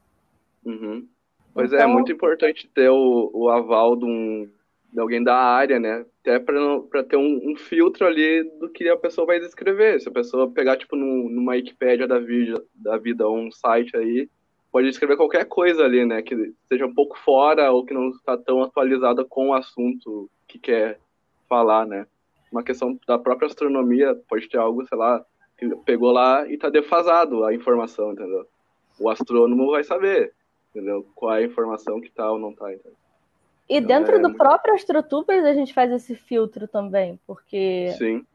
Uhum. 0.65 1.07
Pois 1.53 1.71
então, 1.71 1.79
é, 1.79 1.81
é 1.81 1.85
então 1.85 1.93
muito 1.93 2.11
importante 2.11 2.67
ter 2.73 2.89
o, 2.89 3.31
o 3.33 3.49
aval 3.49 3.95
de, 3.95 4.05
um, 4.05 4.49
de 4.91 4.99
alguém 4.99 5.23
da 5.23 5.35
área, 5.35 5.79
né? 5.79 6.05
Até 6.21 6.39
para 6.39 7.03
ter 7.03 7.17
um, 7.17 7.51
um, 7.51 7.55
filtro 7.55 8.07
ali 8.07 8.43
do 8.59 8.67
que 8.67 8.89
a 8.89 8.97
pessoa 8.97 9.27
vai 9.27 9.37
escrever. 9.37 10.01
Se 10.01 10.09
a 10.09 10.11
pessoa 10.11 10.51
pegar, 10.51 10.75
tipo, 10.75 10.95
num, 10.95 11.29
numa 11.29 11.53
Wikipédia 11.53 12.07
da 12.07 12.17
vida, 12.17 12.61
da 12.73 12.97
vida 12.97 13.27
ou 13.27 13.37
um 13.37 13.51
site 13.51 13.95
aí, 13.95 14.27
pode 14.75 14.89
escrever 14.89 15.15
qualquer 15.15 15.45
coisa 15.45 15.85
ali, 15.85 16.05
né? 16.05 16.21
Que 16.21 16.53
seja 16.67 16.85
um 16.85 16.93
pouco 16.93 17.17
fora 17.19 17.71
ou 17.71 17.85
que 17.85 17.93
não 17.93 18.09
está 18.09 18.35
tão 18.37 18.61
atualizada 18.61 19.23
com 19.23 19.47
o 19.47 19.53
assunto 19.53 20.29
que 20.45 20.59
quer 20.59 20.99
falar, 21.47 21.85
né? 21.85 22.05
Uma 22.51 22.61
questão 22.61 22.99
da 23.07 23.17
própria 23.17 23.45
astronomia 23.45 24.13
pode 24.27 24.49
ter 24.49 24.57
algo, 24.57 24.85
sei 24.85 24.97
lá, 24.97 25.25
que 25.57 25.73
pegou 25.85 26.11
lá 26.11 26.45
e 26.45 26.55
está 26.55 26.69
defasado 26.69 27.45
a 27.45 27.55
informação, 27.55 28.11
entendeu? 28.11 28.45
O 28.99 29.09
astrônomo 29.09 29.71
vai 29.71 29.85
saber, 29.85 30.33
entendeu? 30.71 31.07
Qual 31.15 31.33
é 31.33 31.37
a 31.37 31.45
informação 31.45 32.01
que 32.01 32.11
tá 32.11 32.29
ou 32.29 32.37
não 32.37 32.51
tá, 32.53 32.73
entendeu? 32.73 32.97
E 33.69 33.77
então, 33.77 33.87
dentro 33.87 34.17
é... 34.17 34.19
do 34.19 34.35
próprio 34.35 34.73
AstroTubers 34.73 35.45
a 35.45 35.53
gente 35.53 35.73
faz 35.73 35.89
esse 35.89 36.15
filtro 36.15 36.67
também, 36.67 37.17
porque 37.25 37.93
Sim 37.97 38.25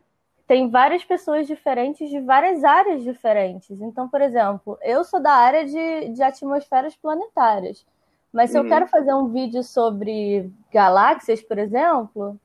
tem 0.51 0.69
várias 0.69 1.05
pessoas 1.05 1.47
diferentes 1.47 2.11
de 2.11 2.19
várias 2.19 2.65
áreas 2.65 3.05
diferentes. 3.05 3.81
Então, 3.81 4.09
por 4.09 4.21
exemplo, 4.21 4.77
eu 4.83 5.05
sou 5.05 5.23
da 5.23 5.31
área 5.31 5.65
de, 5.65 6.09
de 6.09 6.21
atmosferas 6.25 6.97
planetárias. 6.97 7.87
Mas 8.33 8.51
se 8.51 8.59
uhum. 8.59 8.65
eu 8.65 8.69
quero 8.69 8.89
fazer 8.89 9.15
um 9.15 9.29
vídeo 9.29 9.63
sobre 9.63 10.53
galáxias, 10.73 11.41
por 11.41 11.57
exemplo, 11.57 12.37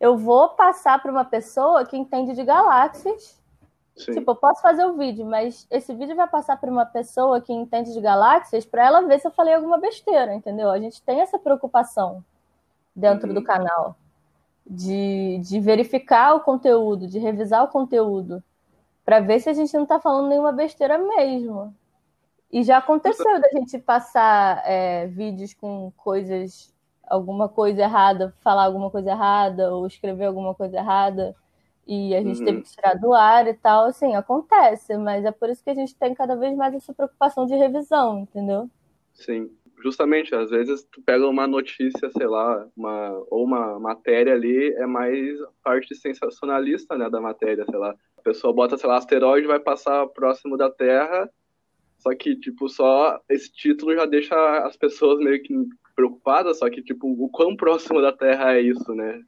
eu 0.00 0.16
vou 0.16 0.48
passar 0.48 1.00
para 1.00 1.12
uma 1.12 1.24
pessoa 1.24 1.86
que 1.86 1.96
entende 1.96 2.34
de 2.34 2.42
galáxias. 2.42 3.40
Sim. 3.96 4.14
Tipo, 4.14 4.32
eu 4.32 4.36
posso 4.36 4.60
fazer 4.60 4.84
o 4.84 4.96
vídeo, 4.96 5.24
mas 5.24 5.64
esse 5.70 5.94
vídeo 5.94 6.16
vai 6.16 6.26
passar 6.26 6.56
para 6.56 6.68
uma 6.68 6.86
pessoa 6.86 7.40
que 7.40 7.52
entende 7.52 7.92
de 7.92 8.00
galáxias 8.00 8.66
para 8.66 8.84
ela 8.84 9.02
ver 9.02 9.20
se 9.20 9.28
eu 9.28 9.30
falei 9.30 9.54
alguma 9.54 9.78
besteira, 9.78 10.34
entendeu? 10.34 10.72
A 10.72 10.80
gente 10.80 11.00
tem 11.02 11.20
essa 11.20 11.38
preocupação 11.38 12.24
dentro 12.96 13.28
uhum. 13.28 13.34
do 13.34 13.44
canal 13.44 13.94
de, 14.68 15.38
de 15.38 15.58
verificar 15.60 16.34
o 16.34 16.40
conteúdo, 16.40 17.06
de 17.06 17.18
revisar 17.18 17.64
o 17.64 17.68
conteúdo, 17.68 18.42
para 19.04 19.20
ver 19.20 19.40
se 19.40 19.48
a 19.48 19.54
gente 19.54 19.72
não 19.72 19.84
está 19.84 19.98
falando 19.98 20.28
nenhuma 20.28 20.52
besteira 20.52 20.98
mesmo. 20.98 21.74
E 22.52 22.62
já 22.62 22.78
aconteceu 22.78 23.40
da 23.40 23.48
gente 23.50 23.78
passar 23.78 24.62
é, 24.66 25.06
vídeos 25.06 25.54
com 25.54 25.90
coisas, 25.96 26.72
alguma 27.06 27.48
coisa 27.48 27.82
errada, 27.82 28.34
falar 28.40 28.64
alguma 28.64 28.90
coisa 28.90 29.10
errada, 29.10 29.74
ou 29.74 29.86
escrever 29.86 30.26
alguma 30.26 30.54
coisa 30.54 30.76
errada, 30.76 31.34
e 31.86 32.14
a 32.14 32.22
gente 32.22 32.40
uhum. 32.40 32.44
teve 32.44 32.62
que 32.62 32.70
tirar 32.70 32.94
do 32.94 33.14
ar 33.14 33.46
e 33.46 33.54
tal. 33.54 33.86
Assim, 33.86 34.14
acontece, 34.14 34.96
mas 34.98 35.24
é 35.24 35.30
por 35.30 35.48
isso 35.48 35.64
que 35.64 35.70
a 35.70 35.74
gente 35.74 35.94
tem 35.94 36.14
cada 36.14 36.36
vez 36.36 36.54
mais 36.54 36.74
essa 36.74 36.92
preocupação 36.92 37.46
de 37.46 37.54
revisão, 37.54 38.20
entendeu? 38.20 38.68
Sim 39.14 39.50
justamente, 39.82 40.34
às 40.34 40.50
vezes 40.50 40.84
tu 40.90 41.00
pega 41.02 41.26
uma 41.26 41.46
notícia, 41.46 42.10
sei 42.10 42.26
lá, 42.26 42.66
uma, 42.76 43.10
ou 43.30 43.44
uma 43.44 43.78
matéria 43.78 44.34
ali, 44.34 44.72
é 44.74 44.86
mais 44.86 45.38
parte 45.62 45.94
sensacionalista, 45.94 46.96
né, 46.96 47.08
da 47.08 47.20
matéria, 47.20 47.64
sei 47.64 47.78
lá. 47.78 47.94
A 48.16 48.22
pessoa 48.22 48.52
bota, 48.52 48.76
sei 48.76 48.88
lá, 48.88 48.96
asteroide 48.96 49.46
vai 49.46 49.60
passar 49.60 50.06
próximo 50.08 50.56
da 50.56 50.70
Terra, 50.70 51.30
só 51.98 52.14
que, 52.14 52.36
tipo, 52.36 52.68
só 52.68 53.20
esse 53.28 53.52
título 53.52 53.94
já 53.94 54.06
deixa 54.06 54.34
as 54.64 54.76
pessoas 54.76 55.18
meio 55.18 55.42
que 55.42 55.54
preocupadas, 55.94 56.58
só 56.58 56.70
que, 56.70 56.82
tipo, 56.82 57.08
o 57.08 57.28
quão 57.28 57.56
próximo 57.56 58.00
da 58.00 58.12
Terra 58.12 58.54
é 58.54 58.60
isso, 58.60 58.94
né? 58.94 59.22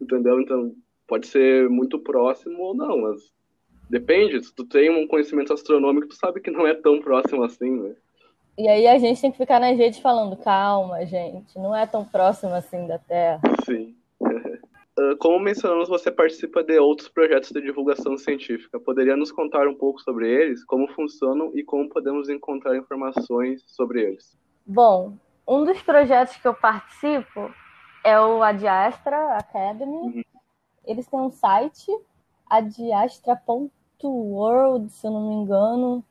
Entendeu? 0.00 0.40
Então, 0.40 0.74
pode 1.06 1.26
ser 1.26 1.68
muito 1.68 1.98
próximo 1.98 2.60
ou 2.62 2.74
não, 2.74 3.02
mas 3.02 3.32
depende. 3.88 4.42
Se 4.44 4.54
tu 4.54 4.64
tem 4.64 4.90
um 4.90 5.06
conhecimento 5.06 5.52
astronômico, 5.52 6.08
tu 6.08 6.16
sabe 6.16 6.40
que 6.40 6.50
não 6.50 6.66
é 6.66 6.74
tão 6.74 7.00
próximo 7.00 7.44
assim, 7.44 7.70
né? 7.70 7.94
E 8.60 8.68
aí 8.68 8.86
a 8.86 8.98
gente 8.98 9.22
tem 9.22 9.32
que 9.32 9.38
ficar 9.38 9.58
nas 9.58 9.78
redes 9.78 10.00
falando, 10.00 10.36
calma, 10.36 11.06
gente, 11.06 11.58
não 11.58 11.74
é 11.74 11.86
tão 11.86 12.04
próximo 12.04 12.52
assim 12.52 12.86
da 12.86 12.98
Terra. 12.98 13.40
Sim. 13.64 13.96
Ah, 14.98 15.14
como 15.18 15.38
mencionamos, 15.38 15.88
você 15.88 16.10
participa 16.10 16.62
de 16.62 16.78
outros 16.78 17.08
projetos 17.08 17.50
de 17.52 17.62
divulgação 17.62 18.18
científica. 18.18 18.78
Poderia 18.78 19.16
nos 19.16 19.32
contar 19.32 19.66
um 19.66 19.74
pouco 19.74 19.98
sobre 20.00 20.28
eles, 20.28 20.62
como 20.64 20.86
funcionam 20.88 21.52
e 21.54 21.62
como 21.62 21.88
podemos 21.88 22.28
encontrar 22.28 22.76
informações 22.76 23.62
sobre 23.66 24.02
eles? 24.02 24.36
Bom, 24.66 25.14
um 25.48 25.64
dos 25.64 25.80
projetos 25.80 26.36
que 26.36 26.46
eu 26.46 26.52
participo 26.52 27.50
é 28.04 28.20
o 28.20 28.42
Adiastra 28.42 29.38
Academy. 29.38 29.90
Uhum. 29.90 30.22
Eles 30.84 31.06
têm 31.06 31.20
um 31.20 31.30
site, 31.30 31.90
adiastra.world, 32.50 34.90
se 34.90 35.06
eu 35.06 35.12
não 35.12 35.28
me 35.28 35.34
engano. 35.36 36.04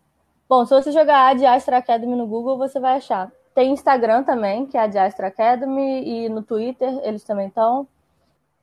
Bom, 0.50 0.65
se 0.65 0.74
você 0.74 0.91
jogar 0.91 1.27
Adiastra 1.27 1.77
Academy 1.77 2.15
no 2.15 2.25
Google, 2.25 2.58
você 2.58 2.79
vai 2.79 2.98
achar. 2.98 3.32
Tem 3.53 3.72
Instagram 3.72 4.24
também, 4.24 4.65
que 4.65 4.75
é 4.75 4.82
Adiastra 4.82 5.27
Academy, 5.27 6.03
e 6.03 6.27
no 6.27 6.41
Twitter 6.41 6.89
eles 7.03 7.24
também 7.24 7.50
estão. 7.50 7.88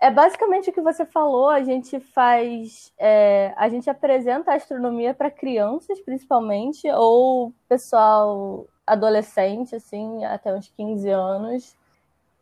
É 0.01 0.11
basicamente 0.11 0.69
o 0.69 0.73
que 0.73 0.81
você 0.81 1.07
falou. 1.07 1.49
A 1.49 1.63
gente 1.63 2.01
faz, 2.01 2.93
é, 2.99 3.55
a 3.57 3.69
gente 3.69 3.89
apresenta 3.89 4.51
a 4.51 4.57
astronomia 4.57 5.15
para 5.15 5.31
crianças, 5.31 6.01
principalmente, 6.01 6.91
ou 6.91 7.53
pessoal 7.69 8.67
adolescente, 8.85 9.77
assim, 9.77 10.25
até 10.25 10.53
uns 10.53 10.69
15 10.77 11.09
anos, 11.09 11.77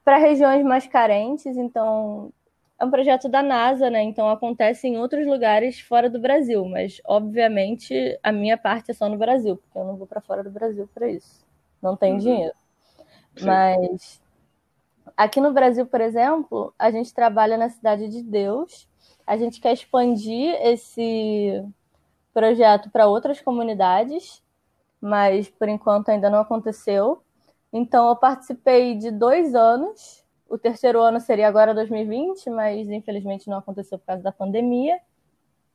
para 0.03 0.17
regiões 0.17 0.65
mais 0.65 0.87
carentes. 0.87 1.55
Então, 1.59 2.33
é 2.79 2.85
um 2.85 2.91
projeto 2.91 3.29
da 3.29 3.43
NASA, 3.43 3.89
né? 3.89 4.03
Então 4.03 4.29
acontece 4.29 4.89
em 4.89 4.99
outros 4.99 5.27
lugares 5.27 5.81
fora 5.81 6.11
do 6.11 6.19
Brasil, 6.19 6.65
mas 6.67 7.01
obviamente 7.05 8.19
a 8.23 8.33
minha 8.33 8.59
parte 8.59 8.91
é 8.91 8.95
só 8.95 9.09
no 9.09 9.17
Brasil, 9.17 9.57
porque 9.57 9.79
eu 9.79 9.85
não 9.85 9.97
vou 9.97 10.07
para 10.07 10.21
fora 10.21 10.43
do 10.43 10.51
Brasil 10.51 10.89
para 10.93 11.09
isso. 11.09 11.45
Não 11.81 11.97
tem 11.97 12.13
uhum. 12.13 12.19
dinheiro. 12.19 12.55
Sim. 13.37 13.47
Mas 13.47 14.23
aqui 15.17 15.41
no 15.41 15.53
Brasil, 15.53 15.87
por 15.87 16.01
exemplo, 16.01 16.75
a 16.79 16.91
gente 16.91 17.15
trabalha 17.15 17.57
na 17.57 17.69
Cidade 17.69 18.09
de 18.09 18.23
Deus. 18.23 18.89
A 19.27 19.37
gente 19.37 19.61
quer 19.61 19.73
expandir 19.73 20.55
esse 20.61 21.65
projeto 22.33 22.91
para 22.91 23.07
outras 23.07 23.41
comunidades, 23.41 24.43
mas 25.01 25.49
por 25.49 25.69
enquanto 25.69 26.09
ainda 26.09 26.29
não 26.29 26.41
aconteceu. 26.41 27.23
Então 27.73 28.09
eu 28.09 28.17
participei 28.17 28.97
de 28.97 29.11
dois 29.11 29.55
anos 29.55 30.24
o 30.55 30.59
terceiro 30.59 31.03
ano 31.03 31.19
seria 31.19 31.49
agora 31.49 31.75
2020, 31.75 32.49
mas 32.51 32.89
infelizmente 32.89 33.51
não 33.51 33.59
aconteceu 33.59 33.99
por 33.99 34.07
causa 34.07 34.23
da 34.23 34.31
pandemia. 34.31 35.01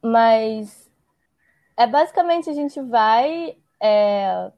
Mas 0.02 0.90
é 1.76 1.86
basicamente 1.86 2.50
a 2.50 2.54
gente 2.54 2.80
vai. 2.82 3.58
É, 3.82 4.52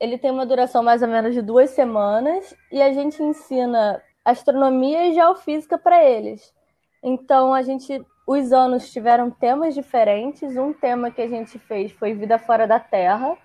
ele 0.00 0.16
tem 0.16 0.30
uma 0.30 0.46
duração 0.46 0.82
mais 0.82 1.02
ou 1.02 1.08
menos 1.08 1.34
de 1.34 1.42
duas 1.42 1.70
semanas 1.70 2.56
e 2.72 2.80
a 2.80 2.92
gente 2.94 3.22
ensina 3.22 4.02
astronomia 4.24 5.08
e 5.08 5.14
geofísica 5.14 5.76
para 5.76 6.02
eles. 6.02 6.54
Então 7.02 7.52
a 7.52 7.62
gente. 7.62 8.04
Os 8.26 8.52
anos 8.52 8.92
tiveram 8.92 9.30
temas 9.30 9.74
diferentes. 9.74 10.56
Um 10.56 10.72
tema 10.72 11.10
que 11.10 11.22
a 11.22 11.28
gente 11.28 11.58
fez 11.58 11.92
foi 11.92 12.14
Vida 12.14 12.38
Fora 12.38 12.66
da 12.66 12.78
Terra. 12.80 13.36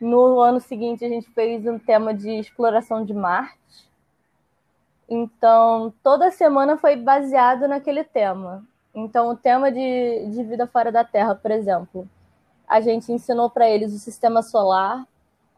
No 0.00 0.40
ano 0.40 0.60
seguinte, 0.60 1.04
a 1.04 1.08
gente 1.08 1.28
fez 1.30 1.66
um 1.66 1.78
tema 1.78 2.14
de 2.14 2.30
exploração 2.38 3.04
de 3.04 3.12
Marte. 3.12 3.87
Então, 5.08 5.92
toda 6.02 6.30
semana 6.30 6.76
foi 6.76 6.94
baseado 6.94 7.66
naquele 7.66 8.04
tema. 8.04 8.62
Então, 8.94 9.30
o 9.30 9.36
tema 9.36 9.72
de, 9.72 10.26
de 10.30 10.42
vida 10.44 10.66
fora 10.66 10.92
da 10.92 11.02
Terra, 11.02 11.34
por 11.34 11.50
exemplo, 11.50 12.08
a 12.66 12.80
gente 12.80 13.10
ensinou 13.10 13.48
para 13.48 13.68
eles 13.68 13.94
o 13.94 13.98
sistema 13.98 14.42
solar, 14.42 15.06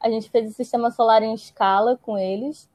a 0.00 0.08
gente 0.08 0.30
fez 0.30 0.50
o 0.50 0.54
sistema 0.54 0.90
solar 0.90 1.22
em 1.22 1.34
escala 1.34 1.98
com 2.00 2.16
eles, 2.16 2.70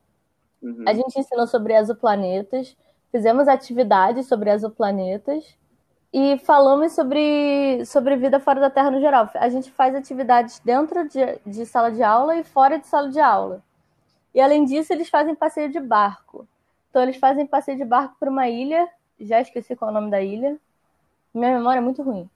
uhum. 0.62 0.84
a 0.86 0.94
gente 0.94 1.18
ensinou 1.18 1.48
sobre 1.48 1.74
exoplanetas, 1.74 2.76
fizemos 3.12 3.48
atividades 3.48 4.28
sobre 4.28 4.50
exoplanetas 4.50 5.56
e 6.12 6.38
falamos 6.40 6.92
sobre, 6.92 7.86
sobre 7.86 8.18
vida 8.18 8.40
fora 8.40 8.60
da 8.60 8.70
Terra 8.70 8.92
no 8.92 9.00
geral. 9.00 9.30
A 9.36 9.48
gente 9.48 9.72
faz 9.72 9.96
atividades 9.96 10.60
dentro 10.60 11.08
de, 11.08 11.40
de 11.46 11.66
sala 11.66 11.92
de 11.92 12.04
aula 12.04 12.36
e 12.36 12.44
fora 12.44 12.78
de 12.78 12.88
sala 12.88 13.10
de 13.10 13.20
aula. 13.20 13.64
E 14.34 14.42
além 14.42 14.66
disso, 14.66 14.92
eles 14.92 15.10
fazem 15.10 15.34
passeio 15.34 15.72
de 15.72 15.80
barco. 15.80 16.46
Então 16.96 17.04
eles 17.04 17.18
fazem 17.18 17.46
passeio 17.46 17.78
de 17.78 17.84
barco 17.84 18.16
por 18.18 18.30
uma 18.30 18.48
ilha. 18.48 18.88
Já 19.20 19.42
esqueci 19.42 19.76
qual 19.76 19.90
é 19.90 19.92
o 19.92 19.94
nome 19.94 20.10
da 20.10 20.22
ilha. 20.22 20.58
Minha 21.34 21.58
memória 21.58 21.80
é 21.80 21.82
muito 21.82 22.02
ruim. 22.02 22.30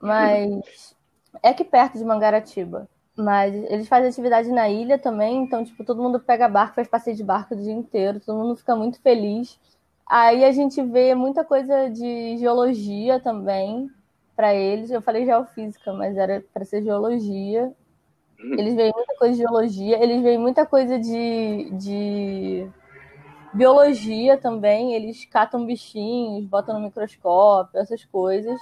Mas 0.00 0.96
é 1.42 1.50
aqui 1.50 1.62
perto 1.62 1.98
de 1.98 2.04
Mangaratiba. 2.06 2.88
Mas 3.14 3.54
eles 3.70 3.86
fazem 3.88 4.08
atividade 4.08 4.50
na 4.50 4.66
ilha 4.70 4.98
também, 4.98 5.42
então, 5.42 5.62
tipo, 5.62 5.84
todo 5.84 6.02
mundo 6.02 6.18
pega 6.18 6.48
barco, 6.48 6.76
faz 6.76 6.88
passeio 6.88 7.14
de 7.14 7.22
barco 7.22 7.52
o 7.52 7.56
dia 7.58 7.70
inteiro, 7.70 8.18
todo 8.18 8.38
mundo 8.38 8.56
fica 8.56 8.74
muito 8.74 8.98
feliz. 8.98 9.60
Aí 10.06 10.42
a 10.42 10.52
gente 10.52 10.82
vê 10.82 11.14
muita 11.14 11.44
coisa 11.44 11.90
de 11.90 12.38
geologia 12.38 13.20
também 13.20 13.90
para 14.34 14.54
eles. 14.54 14.90
Eu 14.90 15.02
falei 15.02 15.26
geofísica, 15.26 15.92
mas 15.92 16.16
era 16.16 16.42
para 16.54 16.64
ser 16.64 16.82
geologia. 16.82 17.70
Eles 18.38 18.74
veem 18.74 18.92
muita 18.96 19.14
coisa 19.18 19.34
de 19.34 19.40
geologia, 19.40 20.02
eles 20.02 20.22
veem 20.22 20.38
muita 20.38 20.64
coisa 20.64 20.98
de, 20.98 21.70
de 21.72 22.70
Biologia 23.52 24.38
também, 24.38 24.94
eles 24.94 25.26
catam 25.26 25.66
bichinhos, 25.66 26.46
botam 26.46 26.74
no 26.78 26.86
microscópio, 26.86 27.78
essas 27.78 28.04
coisas. 28.04 28.58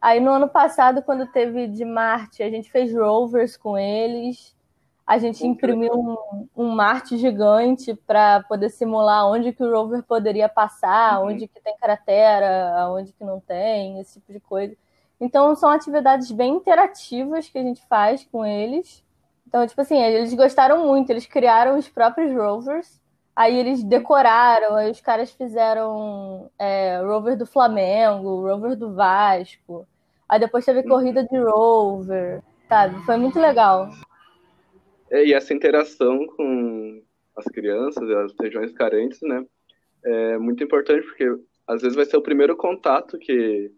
Aí 0.00 0.20
no 0.20 0.32
ano 0.32 0.48
passado, 0.48 1.02
quando 1.02 1.26
teve 1.26 1.68
de 1.68 1.84
Marte, 1.84 2.42
a 2.42 2.50
gente 2.50 2.70
fez 2.70 2.92
rovers 2.92 3.56
com 3.56 3.78
eles. 3.78 4.54
A 5.06 5.18
gente 5.18 5.46
imprimiu 5.46 5.92
um, 5.94 6.48
um 6.56 6.68
Marte 6.70 7.16
gigante 7.16 7.94
para 7.94 8.42
poder 8.42 8.70
simular 8.70 9.26
onde 9.28 9.52
que 9.52 9.62
o 9.62 9.72
rover 9.72 10.02
poderia 10.02 10.48
passar, 10.48 11.20
uhum. 11.20 11.28
onde 11.28 11.46
que 11.46 11.60
tem 11.60 11.76
cratera, 11.76 12.88
onde 12.90 13.12
que 13.12 13.24
não 13.24 13.38
tem, 13.38 14.00
esse 14.00 14.14
tipo 14.14 14.32
de 14.32 14.40
coisa. 14.40 14.76
Então 15.20 15.54
são 15.54 15.70
atividades 15.70 16.32
bem 16.32 16.56
interativas 16.56 17.48
que 17.48 17.58
a 17.58 17.62
gente 17.62 17.86
faz 17.86 18.24
com 18.24 18.44
eles. 18.44 19.04
Então, 19.46 19.64
tipo 19.64 19.80
assim, 19.80 20.02
eles 20.02 20.34
gostaram 20.34 20.84
muito, 20.84 21.10
eles 21.10 21.26
criaram 21.26 21.78
os 21.78 21.88
próprios 21.88 22.34
rovers 22.34 23.00
Aí 23.36 23.58
eles 23.58 23.84
decoraram, 23.84 24.76
aí 24.76 24.90
os 24.90 25.00
caras 25.02 25.30
fizeram 25.30 26.50
é, 26.58 27.02
rover 27.02 27.36
do 27.36 27.44
Flamengo, 27.44 28.48
rover 28.48 28.74
do 28.74 28.94
Vasco. 28.94 29.86
Aí 30.26 30.40
depois 30.40 30.64
teve 30.64 30.80
uhum. 30.80 30.88
corrida 30.88 31.22
de 31.22 31.38
rover, 31.38 32.42
sabe? 32.66 33.04
Foi 33.04 33.18
muito 33.18 33.38
legal. 33.38 33.90
É, 35.10 35.22
e 35.22 35.34
essa 35.34 35.52
interação 35.52 36.26
com 36.28 37.02
as 37.36 37.44
crianças 37.44 38.08
as 38.10 38.32
regiões 38.40 38.72
carentes, 38.72 39.20
né? 39.20 39.44
É 40.02 40.38
muito 40.38 40.64
importante 40.64 41.06
porque 41.06 41.28
às 41.66 41.82
vezes 41.82 41.94
vai 41.94 42.06
ser 42.06 42.16
o 42.16 42.22
primeiro 42.22 42.56
contato 42.56 43.18
que 43.18 43.70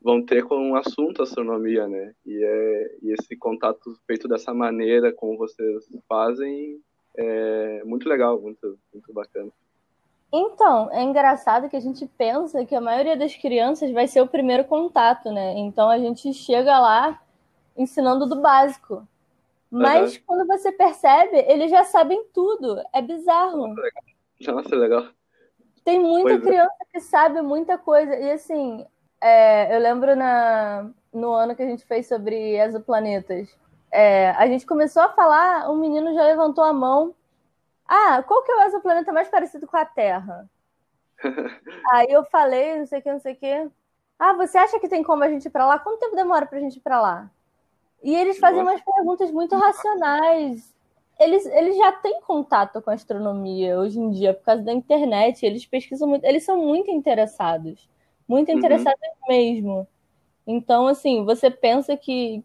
vão 0.00 0.24
ter 0.24 0.44
com 0.44 0.54
o 0.54 0.70
um 0.70 0.76
assunto 0.76 1.22
astronomia, 1.22 1.88
né? 1.88 2.14
E, 2.24 2.44
é, 2.44 2.96
e 3.02 3.12
esse 3.12 3.36
contato 3.36 3.92
feito 4.06 4.28
dessa 4.28 4.54
maneira, 4.54 5.12
como 5.12 5.36
vocês 5.36 5.84
fazem, 6.08 6.80
é 7.16 7.82
muito 7.84 8.08
legal, 8.08 8.40
muito, 8.40 8.78
muito 8.92 9.12
bacana. 9.12 9.50
Então, 10.32 10.88
é 10.92 11.02
engraçado 11.02 11.68
que 11.68 11.76
a 11.76 11.80
gente 11.80 12.06
pensa 12.06 12.64
que 12.64 12.74
a 12.74 12.80
maioria 12.80 13.16
das 13.16 13.34
crianças 13.34 13.90
vai 13.90 14.06
ser 14.06 14.20
o 14.20 14.28
primeiro 14.28 14.64
contato, 14.64 15.32
né? 15.32 15.54
Então 15.58 15.88
a 15.90 15.98
gente 15.98 16.32
chega 16.32 16.78
lá 16.78 17.20
ensinando 17.76 18.26
do 18.26 18.40
básico. 18.40 19.06
Mas 19.68 20.16
uhum. 20.16 20.22
quando 20.26 20.46
você 20.46 20.72
percebe, 20.72 21.36
eles 21.48 21.70
já 21.70 21.84
sabem 21.84 22.24
tudo. 22.32 22.80
É 22.92 23.02
bizarro. 23.02 23.74
Nossa, 24.40 24.76
legal. 24.76 25.06
Tem 25.84 25.98
muita 25.98 26.30
pois 26.30 26.42
é. 26.42 26.46
criança 26.46 26.76
é. 26.80 26.84
que 26.92 27.00
sabe 27.00 27.42
muita 27.42 27.78
coisa. 27.78 28.14
E 28.16 28.32
assim, 28.32 28.84
é, 29.20 29.74
eu 29.74 29.80
lembro 29.80 30.14
na, 30.14 30.90
no 31.12 31.32
ano 31.32 31.54
que 31.54 31.62
a 31.62 31.66
gente 31.66 31.84
fez 31.84 32.06
sobre 32.06 32.56
exoplanetas. 32.56 33.48
É, 33.92 34.30
a 34.30 34.46
gente 34.46 34.66
começou 34.66 35.02
a 35.02 35.08
falar, 35.08 35.70
um 35.70 35.76
menino 35.76 36.14
já 36.14 36.24
levantou 36.24 36.64
a 36.64 36.72
mão. 36.72 37.14
Ah, 37.86 38.22
qual 38.22 38.42
que 38.44 38.52
é 38.52 38.56
o 38.56 38.62
exoplaneta 38.62 39.12
mais 39.12 39.28
parecido 39.28 39.66
com 39.66 39.76
a 39.76 39.84
Terra? 39.84 40.48
Aí 41.92 42.06
eu 42.10 42.24
falei, 42.24 42.78
não 42.78 42.86
sei 42.86 43.00
o 43.00 43.02
que, 43.02 43.12
não 43.12 43.20
sei 43.20 43.32
o 43.32 43.36
que. 43.36 43.70
Ah, 44.18 44.32
você 44.34 44.58
acha 44.58 44.78
que 44.78 44.88
tem 44.88 45.02
como 45.02 45.24
a 45.24 45.28
gente 45.28 45.46
ir 45.46 45.50
para 45.50 45.66
lá? 45.66 45.78
Quanto 45.78 45.98
tempo 45.98 46.14
demora 46.14 46.46
para 46.46 46.58
a 46.58 46.60
gente 46.60 46.76
ir 46.76 46.80
para 46.80 47.00
lá? 47.00 47.30
E 48.02 48.14
eles 48.14 48.38
fazem 48.38 48.62
Nossa. 48.62 48.76
umas 48.76 48.84
perguntas 48.84 49.30
muito 49.30 49.56
racionais. 49.56 50.74
Eles, 51.18 51.44
eles 51.46 51.76
já 51.76 51.92
têm 51.92 52.20
contato 52.22 52.80
com 52.80 52.90
a 52.90 52.94
astronomia 52.94 53.78
hoje 53.78 53.98
em 53.98 54.10
dia 54.10 54.32
por 54.32 54.44
causa 54.44 54.62
da 54.62 54.72
internet. 54.72 55.44
Eles 55.44 55.66
pesquisam 55.66 56.08
muito, 56.08 56.24
eles 56.24 56.44
são 56.44 56.56
muito 56.56 56.90
interessados, 56.90 57.88
muito 58.26 58.50
uhum. 58.50 58.58
interessados 58.58 59.00
uhum. 59.02 59.28
mesmo. 59.28 59.88
Então, 60.46 60.86
assim, 60.86 61.24
você 61.24 61.50
pensa 61.50 61.96
que, 61.96 62.42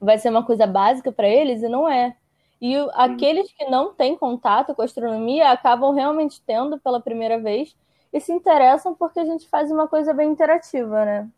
vai 0.00 0.18
ser 0.18 0.30
uma 0.30 0.44
coisa 0.44 0.66
básica 0.66 1.12
para 1.12 1.28
eles 1.28 1.62
e 1.62 1.68
não 1.68 1.88
é. 1.88 2.16
E 2.60 2.74
aqueles 2.94 3.52
que 3.52 3.66
não 3.66 3.92
têm 3.92 4.16
contato 4.16 4.74
com 4.74 4.82
a 4.82 4.84
astronomia 4.86 5.50
acabam 5.50 5.94
realmente 5.94 6.42
tendo 6.46 6.78
pela 6.78 7.00
primeira 7.00 7.38
vez 7.38 7.76
e 8.12 8.20
se 8.20 8.32
interessam 8.32 8.94
porque 8.94 9.20
a 9.20 9.24
gente 9.24 9.46
faz 9.48 9.70
uma 9.70 9.86
coisa 9.86 10.14
bem 10.14 10.30
interativa, 10.30 11.04
né? 11.04 11.28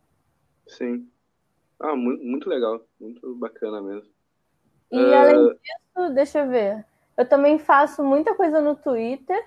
Sim. 0.67 1.09
Ah, 1.81 1.97
muito, 1.97 2.25
muito 2.25 2.49
legal, 2.49 2.81
muito 3.01 3.35
bacana 3.35 3.81
mesmo. 3.81 4.09
E 4.91 4.99
uh... 4.99 5.15
além 5.15 5.49
disso, 5.49 6.15
deixa 6.15 6.39
eu 6.41 6.49
ver. 6.49 6.85
Eu 7.17 7.29
também 7.29 7.59
faço 7.59 8.05
muita 8.05 8.35
coisa 8.35 8.61
no 8.61 8.77
Twitter. 8.77 9.45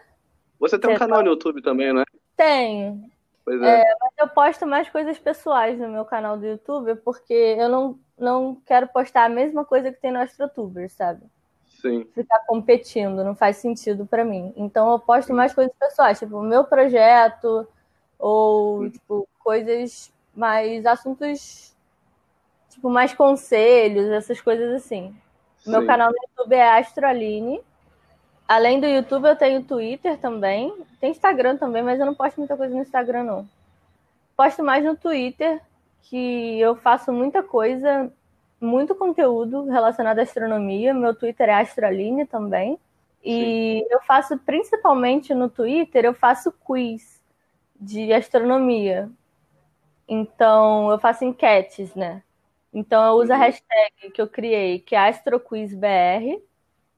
Você 0.60 0.78
tem 0.78 0.94
um 0.94 0.98
canal 0.98 1.24
no 1.24 1.30
YouTube 1.30 1.62
também, 1.62 1.94
né? 1.94 2.04
Tenho. 2.36 3.10
Pois 3.52 3.62
é. 3.64 3.82
é. 3.82 3.96
Mas 4.00 4.12
eu 4.18 4.28
posto 4.30 4.66
mais 4.66 4.90
coisas 4.90 5.20
pessoais 5.20 5.78
no 5.78 5.90
meu 5.90 6.06
canal 6.06 6.38
do 6.38 6.46
YouTube, 6.46 6.96
porque 6.96 7.34
eu 7.34 7.68
não, 7.68 8.00
não 8.18 8.56
quero 8.66 8.88
postar 8.88 9.26
a 9.26 9.30
mesma 9.30 9.66
coisa 9.66 9.92
que 9.92 10.00
tem 10.00 10.12
no 10.12 10.20
AstroTuber, 10.20 10.90
sabe? 10.90 11.22
Sim. 11.66 12.08
Ficar 12.14 12.40
competindo, 12.48 13.24
não 13.26 13.36
faz 13.36 13.58
sentido 13.58 14.06
para 14.06 14.24
mim. 14.24 14.54
Então 14.56 14.90
eu 14.92 15.00
posto 15.00 15.34
mais 15.34 15.54
coisas 15.54 15.74
pessoais, 15.78 16.18
tipo, 16.18 16.38
o 16.38 16.44
meu 16.44 16.64
projeto, 16.64 17.68
ou, 18.18 18.90
tipo, 18.90 19.28
coisas 19.40 20.14
mais 20.34 20.86
assuntos, 20.86 21.76
tipo, 22.70 22.90
mais 22.90 23.14
conselhos, 23.14 24.08
essas 24.12 24.40
coisas 24.40 24.76
assim. 24.76 25.14
Sim. 25.58 25.72
Meu 25.72 25.86
canal 25.86 26.10
no 26.10 26.18
YouTube 26.30 26.54
é 26.54 26.80
Astroline. 26.80 27.62
Além 28.52 28.82
do 28.82 28.86
YouTube, 28.86 29.30
eu 29.30 29.36
tenho 29.38 29.64
Twitter 29.64 30.18
também. 30.18 30.76
Tem 31.00 31.12
Instagram 31.12 31.56
também, 31.56 31.82
mas 31.82 31.98
eu 32.02 32.06
não 32.06 32.14
posto 32.14 32.36
muita 32.36 32.58
coisa 32.58 32.76
no 32.76 32.82
Instagram, 32.82 33.24
não. 33.24 33.50
Posto 34.36 34.62
mais 34.62 34.84
no 34.84 34.94
Twitter, 34.94 35.62
que 36.02 36.60
eu 36.60 36.76
faço 36.76 37.14
muita 37.14 37.42
coisa, 37.42 38.12
muito 38.60 38.94
conteúdo 38.94 39.70
relacionado 39.70 40.20
à 40.20 40.24
astronomia. 40.24 40.94
Meu 40.94 41.16
Twitter 41.16 41.48
é 41.48 41.62
Astroline 41.62 42.26
também. 42.26 42.78
E 43.24 43.86
Sim. 43.86 43.88
eu 43.90 44.02
faço 44.02 44.38
principalmente 44.40 45.34
no 45.34 45.48
Twitter, 45.48 46.04
eu 46.04 46.14
faço 46.14 46.52
quiz 46.52 47.22
de 47.80 48.12
astronomia. 48.12 49.10
Então, 50.06 50.92
eu 50.92 51.00
faço 51.00 51.24
enquetes, 51.24 51.96
né? 51.96 52.22
Então, 52.74 53.02
eu 53.02 53.14
uso 53.14 53.32
a 53.32 53.38
uhum. 53.38 53.44
hashtag 53.44 54.12
que 54.14 54.22
eu 54.22 54.28
criei, 54.28 54.80
que 54.80 54.94
é 54.94 55.08
AstroQuizBR, 55.08 56.44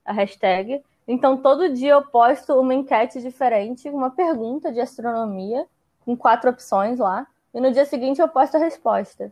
a 0.04 0.14
hashtag. 0.14 0.82
Então, 1.08 1.38
todo 1.38 1.74
dia 1.74 1.92
eu 1.92 2.02
posto 2.02 2.54
uma 2.54 2.74
enquete 2.74 3.22
diferente, 3.22 3.90
uma 3.90 4.10
pergunta 4.10 4.72
de 4.72 4.80
astronomia, 4.80 5.66
com 6.06 6.16
quatro 6.16 6.50
opções 6.50 7.00
lá. 7.00 7.28
E 7.54 7.60
no 7.60 7.72
dia 7.72 7.86
seguinte 7.86 8.22
eu 8.22 8.28
posto 8.28 8.56
a 8.56 8.60
resposta. 8.60 9.32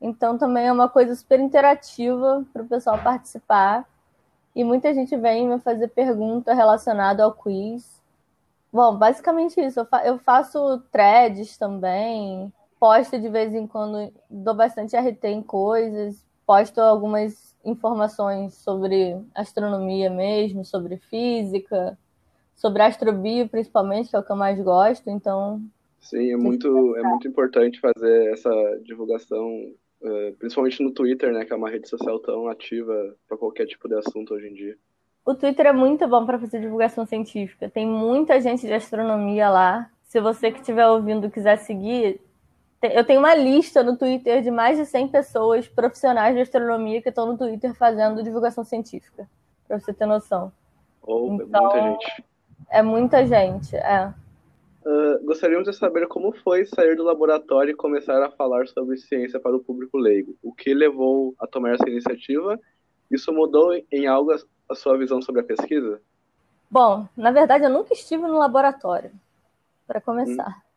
Então, 0.00 0.36
também 0.36 0.66
é 0.66 0.72
uma 0.72 0.88
coisa 0.88 1.14
super 1.14 1.40
interativa 1.40 2.44
para 2.52 2.62
o 2.62 2.68
pessoal 2.68 2.98
participar. 3.02 3.86
E 4.54 4.62
muita 4.64 4.92
gente 4.92 5.16
vem 5.16 5.48
me 5.48 5.58
fazer 5.58 5.88
pergunta 5.88 6.52
relacionada 6.52 7.24
ao 7.24 7.32
quiz. 7.32 8.00
Bom, 8.72 8.96
basicamente 8.96 9.60
isso. 9.60 9.80
Eu, 9.80 9.86
fa 9.86 10.04
eu 10.04 10.18
faço 10.18 10.78
threads 10.90 11.56
também, 11.56 12.52
posto 12.78 13.18
de 13.18 13.28
vez 13.28 13.54
em 13.54 13.66
quando, 13.66 14.12
dou 14.28 14.54
bastante 14.54 14.96
RT 14.96 15.24
em 15.24 15.42
coisas, 15.42 16.24
posto 16.44 16.80
algumas 16.80 17.51
informações 17.64 18.54
sobre 18.54 19.16
astronomia 19.34 20.10
mesmo, 20.10 20.64
sobre 20.64 20.96
física, 20.96 21.98
sobre 22.54 22.82
astrobio 22.82 23.48
principalmente, 23.48 24.10
que 24.10 24.16
é 24.16 24.18
o 24.18 24.22
que 24.22 24.32
eu 24.32 24.36
mais 24.36 24.60
gosto, 24.60 25.08
então... 25.10 25.62
Sim, 26.00 26.32
é 26.32 26.36
muito, 26.36 26.96
é 26.96 27.02
muito 27.02 27.28
importante 27.28 27.80
fazer 27.80 28.32
essa 28.32 28.50
divulgação, 28.82 29.72
eh, 30.02 30.34
principalmente 30.38 30.82
no 30.82 30.90
Twitter, 30.90 31.32
né, 31.32 31.44
que 31.44 31.52
é 31.52 31.56
uma 31.56 31.70
rede 31.70 31.88
social 31.88 32.18
tão 32.18 32.48
ativa 32.48 33.14
para 33.28 33.38
qualquer 33.38 33.66
tipo 33.66 33.88
de 33.88 33.94
assunto 33.94 34.34
hoje 34.34 34.48
em 34.48 34.54
dia. 34.54 34.76
O 35.24 35.34
Twitter 35.34 35.66
é 35.66 35.72
muito 35.72 36.06
bom 36.08 36.26
para 36.26 36.38
fazer 36.40 36.60
divulgação 36.60 37.06
científica. 37.06 37.70
Tem 37.70 37.86
muita 37.86 38.40
gente 38.40 38.66
de 38.66 38.72
astronomia 38.72 39.48
lá. 39.48 39.88
Se 40.02 40.20
você 40.20 40.50
que 40.50 40.58
estiver 40.58 40.86
ouvindo 40.88 41.30
quiser 41.30 41.58
seguir, 41.58 42.20
eu 42.82 43.04
tenho 43.04 43.20
uma 43.20 43.34
lista 43.34 43.82
no 43.82 43.96
Twitter 43.96 44.42
de 44.42 44.50
mais 44.50 44.76
de 44.76 44.84
100 44.84 45.08
pessoas 45.08 45.68
profissionais 45.68 46.34
de 46.34 46.40
astronomia 46.40 47.00
que 47.00 47.08
estão 47.08 47.26
no 47.26 47.38
Twitter 47.38 47.72
fazendo 47.74 48.22
divulgação 48.22 48.64
científica, 48.64 49.28
para 49.68 49.78
você 49.78 49.92
ter 49.92 50.06
noção. 50.06 50.52
Oh, 51.02 51.38
então, 51.40 51.62
muita 51.62 51.82
gente. 51.82 52.24
É 52.70 52.82
muita 52.82 53.26
gente, 53.26 53.76
é. 53.76 54.12
Uh, 54.84 55.24
gostaríamos 55.24 55.68
de 55.68 55.76
saber 55.76 56.08
como 56.08 56.32
foi 56.32 56.66
sair 56.66 56.96
do 56.96 57.04
laboratório 57.04 57.70
e 57.70 57.76
começar 57.76 58.20
a 58.20 58.30
falar 58.30 58.66
sobre 58.66 58.96
ciência 58.96 59.38
para 59.38 59.54
o 59.54 59.60
público 59.60 59.96
leigo. 59.96 60.34
O 60.42 60.52
que 60.52 60.74
levou 60.74 61.34
a 61.38 61.46
tomar 61.46 61.74
essa 61.74 61.88
iniciativa? 61.88 62.58
Isso 63.08 63.32
mudou 63.32 63.72
em 63.92 64.06
algo 64.08 64.32
a 64.68 64.74
sua 64.74 64.98
visão 64.98 65.22
sobre 65.22 65.42
a 65.42 65.44
pesquisa? 65.44 66.00
Bom, 66.68 67.06
na 67.16 67.30
verdade, 67.30 67.64
eu 67.64 67.70
nunca 67.70 67.92
estive 67.92 68.22
no 68.22 68.38
laboratório, 68.38 69.12
para 69.86 70.00
começar. 70.00 70.48
Hum. 70.48 70.71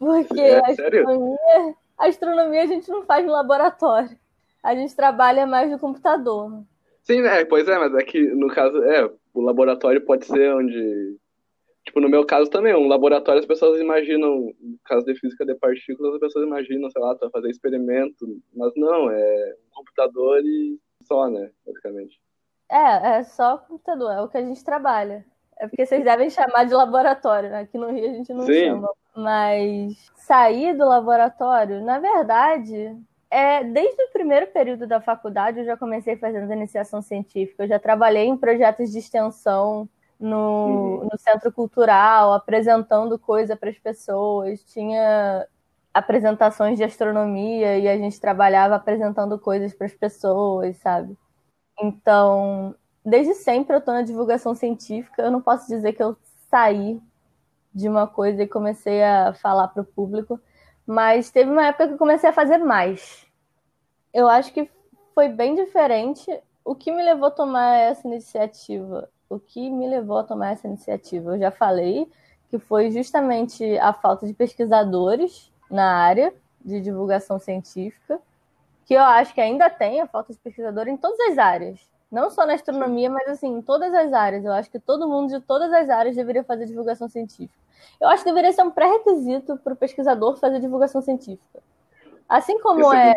Porque 0.00 0.40
é, 0.40 0.58
a, 0.58 0.66
astronomia, 0.66 1.76
a 1.98 2.06
astronomia 2.06 2.62
a 2.62 2.66
gente 2.66 2.88
não 2.90 3.04
faz 3.04 3.24
no 3.24 3.32
laboratório. 3.32 4.18
A 4.62 4.74
gente 4.74 4.96
trabalha 4.96 5.46
mais 5.46 5.70
no 5.70 5.78
computador. 5.78 6.64
Sim, 7.02 7.20
é, 7.26 7.44
pois 7.44 7.68
é, 7.68 7.78
mas 7.78 7.94
é 7.94 8.02
que 8.02 8.18
no 8.34 8.48
caso, 8.48 8.82
é, 8.84 9.10
o 9.34 9.42
laboratório 9.42 10.00
pode 10.00 10.24
ser 10.24 10.54
onde. 10.54 11.18
Tipo, 11.84 12.00
no 12.00 12.08
meu 12.08 12.24
caso 12.24 12.50
também, 12.50 12.74
um 12.74 12.88
laboratório 12.88 13.40
as 13.40 13.46
pessoas 13.46 13.78
imaginam, 13.78 14.54
no 14.58 14.78
caso 14.84 15.04
de 15.04 15.14
física 15.14 15.44
de 15.44 15.54
partículas, 15.54 16.14
as 16.14 16.20
pessoas 16.20 16.46
imaginam, 16.46 16.90
sei 16.90 17.02
lá, 17.02 17.16
fazer 17.30 17.50
experimento, 17.50 18.40
mas 18.54 18.72
não, 18.76 19.10
é 19.10 19.54
um 19.66 19.76
computador 19.76 20.40
e 20.44 20.78
só, 21.02 21.28
né, 21.28 21.50
basicamente. 21.66 22.20
É, 22.70 23.18
é 23.18 23.22
só 23.24 23.58
computador, 23.58 24.12
é 24.12 24.20
o 24.20 24.28
que 24.28 24.38
a 24.38 24.42
gente 24.42 24.62
trabalha. 24.64 25.24
É 25.58 25.66
porque 25.68 25.84
vocês 25.84 26.04
devem 26.04 26.30
chamar 26.30 26.64
de 26.64 26.72
laboratório, 26.72 27.50
né? 27.50 27.60
Aqui 27.60 27.76
no 27.76 27.90
Rio 27.90 28.10
a 28.10 28.14
gente 28.14 28.32
não 28.32 28.46
Sim. 28.46 28.66
chama. 28.66 28.90
Mas 29.14 30.10
sair 30.16 30.76
do 30.76 30.84
laboratório, 30.86 31.82
na 31.84 31.98
verdade, 31.98 32.96
é 33.30 33.62
desde 33.64 34.02
o 34.02 34.12
primeiro 34.12 34.46
período 34.48 34.86
da 34.86 35.00
faculdade 35.00 35.60
eu 35.60 35.64
já 35.64 35.76
comecei 35.76 36.16
fazendo 36.16 36.52
iniciação 36.52 37.00
científica. 37.00 37.64
Eu 37.64 37.68
já 37.68 37.78
trabalhei 37.78 38.26
em 38.26 38.36
projetos 38.36 38.90
de 38.90 38.98
extensão 38.98 39.88
no, 40.18 41.00
uhum. 41.02 41.08
no 41.10 41.18
centro 41.18 41.52
cultural, 41.52 42.32
apresentando 42.32 43.18
coisa 43.18 43.56
para 43.56 43.70
as 43.70 43.78
pessoas. 43.78 44.62
Tinha 44.64 45.46
apresentações 45.92 46.76
de 46.76 46.84
astronomia 46.84 47.78
e 47.78 47.88
a 47.88 47.96
gente 47.96 48.20
trabalhava 48.20 48.76
apresentando 48.76 49.38
coisas 49.38 49.74
para 49.74 49.86
as 49.86 49.94
pessoas, 49.94 50.76
sabe? 50.76 51.16
Então, 51.80 52.74
desde 53.04 53.34
sempre 53.34 53.74
eu 53.74 53.78
estou 53.78 53.94
na 53.94 54.02
divulgação 54.02 54.54
científica. 54.54 55.22
Eu 55.22 55.30
não 55.30 55.40
posso 55.40 55.66
dizer 55.66 55.92
que 55.92 56.02
eu 56.02 56.16
saí 56.50 57.00
de 57.74 57.88
uma 57.88 58.06
coisa 58.06 58.42
e 58.42 58.48
comecei 58.48 59.02
a 59.02 59.32
falar 59.32 59.68
para 59.68 59.82
o 59.82 59.86
público, 59.86 60.40
mas 60.86 61.30
teve 61.30 61.50
uma 61.50 61.66
época 61.66 61.88
que 61.88 61.94
eu 61.94 61.98
comecei 61.98 62.28
a 62.28 62.32
fazer 62.32 62.58
mais. 62.58 63.26
Eu 64.12 64.28
acho 64.28 64.52
que 64.52 64.68
foi 65.14 65.28
bem 65.28 65.54
diferente. 65.54 66.26
O 66.64 66.74
que 66.74 66.90
me 66.90 67.02
levou 67.02 67.28
a 67.28 67.30
tomar 67.30 67.76
essa 67.78 68.06
iniciativa? 68.06 69.08
O 69.28 69.38
que 69.38 69.70
me 69.70 69.88
levou 69.88 70.18
a 70.18 70.24
tomar 70.24 70.52
essa 70.52 70.66
iniciativa? 70.66 71.34
Eu 71.34 71.38
já 71.38 71.50
falei 71.50 72.10
que 72.48 72.58
foi 72.58 72.90
justamente 72.90 73.78
a 73.78 73.92
falta 73.92 74.26
de 74.26 74.34
pesquisadores 74.34 75.52
na 75.70 75.94
área 75.94 76.34
de 76.64 76.80
divulgação 76.80 77.38
científica 77.38 78.20
que 78.90 78.94
eu 78.94 79.02
acho 79.02 79.32
que 79.32 79.40
ainda 79.40 79.70
tem 79.70 80.00
a 80.00 80.06
falta 80.08 80.32
de 80.32 80.38
pesquisador 80.40 80.88
em 80.88 80.96
todas 80.96 81.20
as 81.30 81.38
áreas. 81.38 81.78
Não 82.10 82.30
só 82.30 82.44
na 82.44 82.54
astronomia, 82.54 83.08
mas 83.08 83.28
assim, 83.28 83.48
em 83.58 83.62
todas 83.62 83.92
as 83.94 84.12
áreas. 84.12 84.44
Eu 84.44 84.52
acho 84.52 84.70
que 84.70 84.78
todo 84.78 85.08
mundo 85.08 85.30
de 85.30 85.40
todas 85.40 85.72
as 85.72 85.88
áreas 85.88 86.16
deveria 86.16 86.42
fazer 86.42 86.66
divulgação 86.66 87.08
científica. 87.08 87.54
Eu 88.00 88.08
acho 88.08 88.24
que 88.24 88.30
deveria 88.30 88.52
ser 88.52 88.62
um 88.62 88.70
pré-requisito 88.70 89.56
para 89.58 89.72
o 89.72 89.76
pesquisador 89.76 90.36
fazer 90.36 90.60
divulgação 90.60 91.00
científica. 91.00 91.62
Assim 92.28 92.58
como 92.60 92.92
é, 92.92 93.14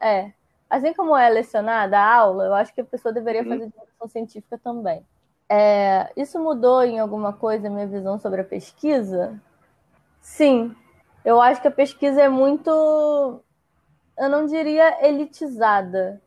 é, 0.00 0.08
é, 0.08 0.32
assim 0.68 0.92
como 0.92 1.16
é 1.16 1.28
lecionada 1.28 1.98
a 1.98 2.14
aula, 2.14 2.46
eu 2.46 2.54
acho 2.54 2.74
que 2.74 2.80
a 2.80 2.84
pessoa 2.84 3.12
deveria 3.12 3.42
uhum. 3.42 3.48
fazer 3.48 3.66
divulgação 3.66 4.08
científica 4.08 4.58
também. 4.62 5.04
É, 5.48 6.10
isso 6.16 6.38
mudou 6.38 6.84
em 6.84 7.00
alguma 7.00 7.32
coisa 7.32 7.66
a 7.66 7.70
minha 7.70 7.86
visão 7.86 8.18
sobre 8.18 8.40
a 8.40 8.44
pesquisa? 8.44 9.40
Sim. 10.20 10.74
Eu 11.24 11.40
acho 11.40 11.60
que 11.60 11.68
a 11.68 11.72
pesquisa 11.72 12.22
é 12.22 12.28
muito 12.28 13.42
eu 14.20 14.28
não 14.28 14.44
diria 14.44 15.06
elitizada, 15.06 16.20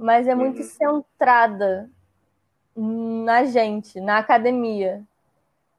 mas 0.00 0.26
é 0.26 0.34
muito 0.34 0.62
uhum. 0.62 0.64
centrada 0.64 1.90
na 2.74 3.44
gente, 3.44 4.00
na 4.00 4.18
academia. 4.18 5.04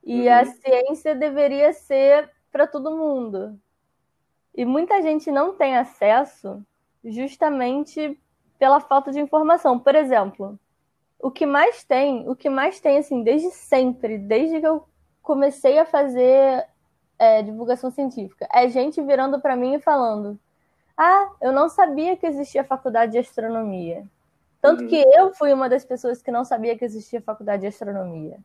E 0.04 0.28
uhum. 0.28 0.34
a 0.34 0.46
ciência 0.46 1.16
deveria 1.16 1.74
ser 1.74 2.30
para 2.52 2.68
todo 2.68 2.96
mundo. 2.96 3.60
E 4.54 4.64
muita 4.64 5.02
gente 5.02 5.32
não 5.32 5.56
tem 5.56 5.76
acesso 5.76 6.64
justamente 7.04 8.20
pela 8.60 8.80
falta 8.80 9.12
de 9.12 9.20
informação. 9.20 9.80
Por 9.80 9.96
exemplo, 9.96 10.60
o 11.20 11.32
que 11.32 11.46
mais 11.46 11.84
tem, 11.84 12.30
o 12.30 12.36
que 12.36 12.50
mais 12.50 12.80
tem, 12.80 13.00
assim, 13.00 13.24
desde 13.24 13.50
sempre, 13.50 14.20
desde 14.20 14.60
que 14.60 14.68
eu 14.68 14.86
comecei 15.24 15.80
a 15.80 15.86
fazer 15.86 16.68
é, 17.18 17.42
divulgação 17.42 17.90
científica, 17.90 18.48
é 18.54 18.68
gente 18.68 19.02
virando 19.02 19.40
para 19.42 19.56
mim 19.56 19.76
e 19.76 19.80
falando: 19.80 20.40
ah, 20.98 21.30
eu 21.42 21.52
não 21.52 21.70
sabia 21.70 22.16
que 22.18 22.26
existia 22.26 22.64
faculdade 22.64 23.14
de 23.14 23.18
astronomia. 23.18 24.06
Tanto 24.62 24.84
uhum. 24.84 24.90
que 24.90 24.96
eu 24.96 25.34
fui 25.34 25.52
uma 25.52 25.68
das 25.68 25.84
pessoas 25.84 26.22
que 26.22 26.32
não 26.32 26.46
sabia 26.46 26.78
que 26.78 26.86
existia 26.86 27.22
faculdade 27.22 27.62
de 27.62 27.68
astronomia. 27.68 28.38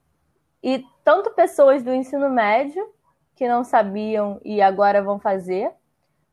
E 0.62 0.84
tanto 1.04 1.30
pessoas 1.32 1.82
do 1.82 1.92
ensino 1.92 2.30
médio 2.30 2.88
que 3.34 3.46
não 3.46 3.62
sabiam 3.62 4.40
e 4.42 4.62
agora 4.62 5.02
vão 5.02 5.18
fazer, 5.18 5.70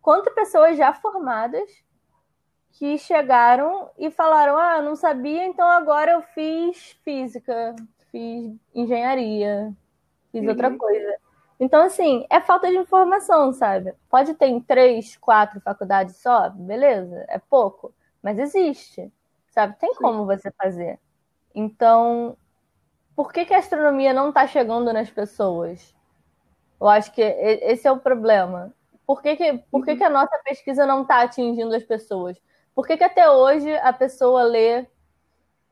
quanto 0.02 0.34
pessoas 0.34 0.78
já 0.78 0.94
formadas 0.94 1.70
que 2.72 2.98
chegaram 2.98 3.90
e 3.98 4.10
falaram: 4.10 4.58
Ah, 4.58 4.82
não 4.82 4.96
sabia, 4.96 5.46
então 5.46 5.70
agora 5.70 6.14
eu 6.14 6.22
fiz 6.22 6.98
física, 7.04 7.76
fiz 8.10 8.56
engenharia, 8.74 9.74
fiz 10.32 10.42
uhum. 10.42 10.50
outra 10.50 10.76
coisa. 10.76 11.16
Então, 11.64 11.86
assim, 11.86 12.26
é 12.30 12.42
falta 12.42 12.68
de 12.70 12.76
informação, 12.76 13.54
sabe? 13.54 13.94
Pode 14.10 14.34
ter 14.34 14.48
em 14.48 14.60
três, 14.60 15.16
quatro 15.16 15.62
faculdades 15.62 16.18
só, 16.18 16.50
beleza, 16.50 17.24
é 17.30 17.40
pouco, 17.40 17.94
mas 18.22 18.38
existe, 18.38 19.10
sabe? 19.48 19.74
Tem 19.80 19.94
Sim. 19.94 20.02
como 20.02 20.26
você 20.26 20.52
fazer. 20.62 21.00
Então, 21.56 22.36
por 23.16 23.32
que, 23.32 23.46
que 23.46 23.54
a 23.54 23.60
astronomia 23.60 24.14
não 24.14 24.28
está 24.28 24.46
chegando 24.46 24.92
nas 24.92 25.10
pessoas? 25.10 25.96
Eu 26.82 26.90
acho 26.90 27.14
que 27.14 27.22
esse 27.22 27.88
é 27.88 27.92
o 27.94 27.98
problema. 27.98 28.74
Por 29.08 29.22
que, 29.22 29.38
que, 29.38 29.54
por 29.72 29.86
que, 29.86 29.92
uhum. 29.92 29.98
que 29.98 30.04
a 30.04 30.10
nossa 30.10 30.38
pesquisa 30.44 30.86
não 30.86 31.04
está 31.04 31.22
atingindo 31.22 31.74
as 31.74 31.84
pessoas? 31.84 32.38
Por 32.76 32.86
que, 32.86 32.98
que 32.98 33.06
até 33.06 33.32
hoje 33.32 33.74
a 33.78 33.94
pessoa 33.94 34.44
lê 34.44 34.86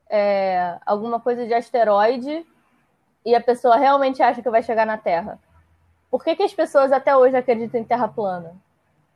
é, 0.08 0.78
alguma 0.86 1.20
coisa 1.20 1.46
de 1.46 1.52
asteroide 1.52 2.46
e 3.26 3.34
a 3.34 3.42
pessoa 3.42 3.76
realmente 3.76 4.22
acha 4.22 4.40
que 4.40 4.48
vai 4.48 4.62
chegar 4.62 4.86
na 4.86 4.96
Terra? 4.96 5.38
Por 6.12 6.22
que, 6.22 6.36
que 6.36 6.44
as 6.44 6.54
pessoas 6.54 6.92
até 6.92 7.16
hoje 7.16 7.36
acreditam 7.36 7.80
em 7.80 7.84
Terra 7.84 8.06
plana? 8.06 8.54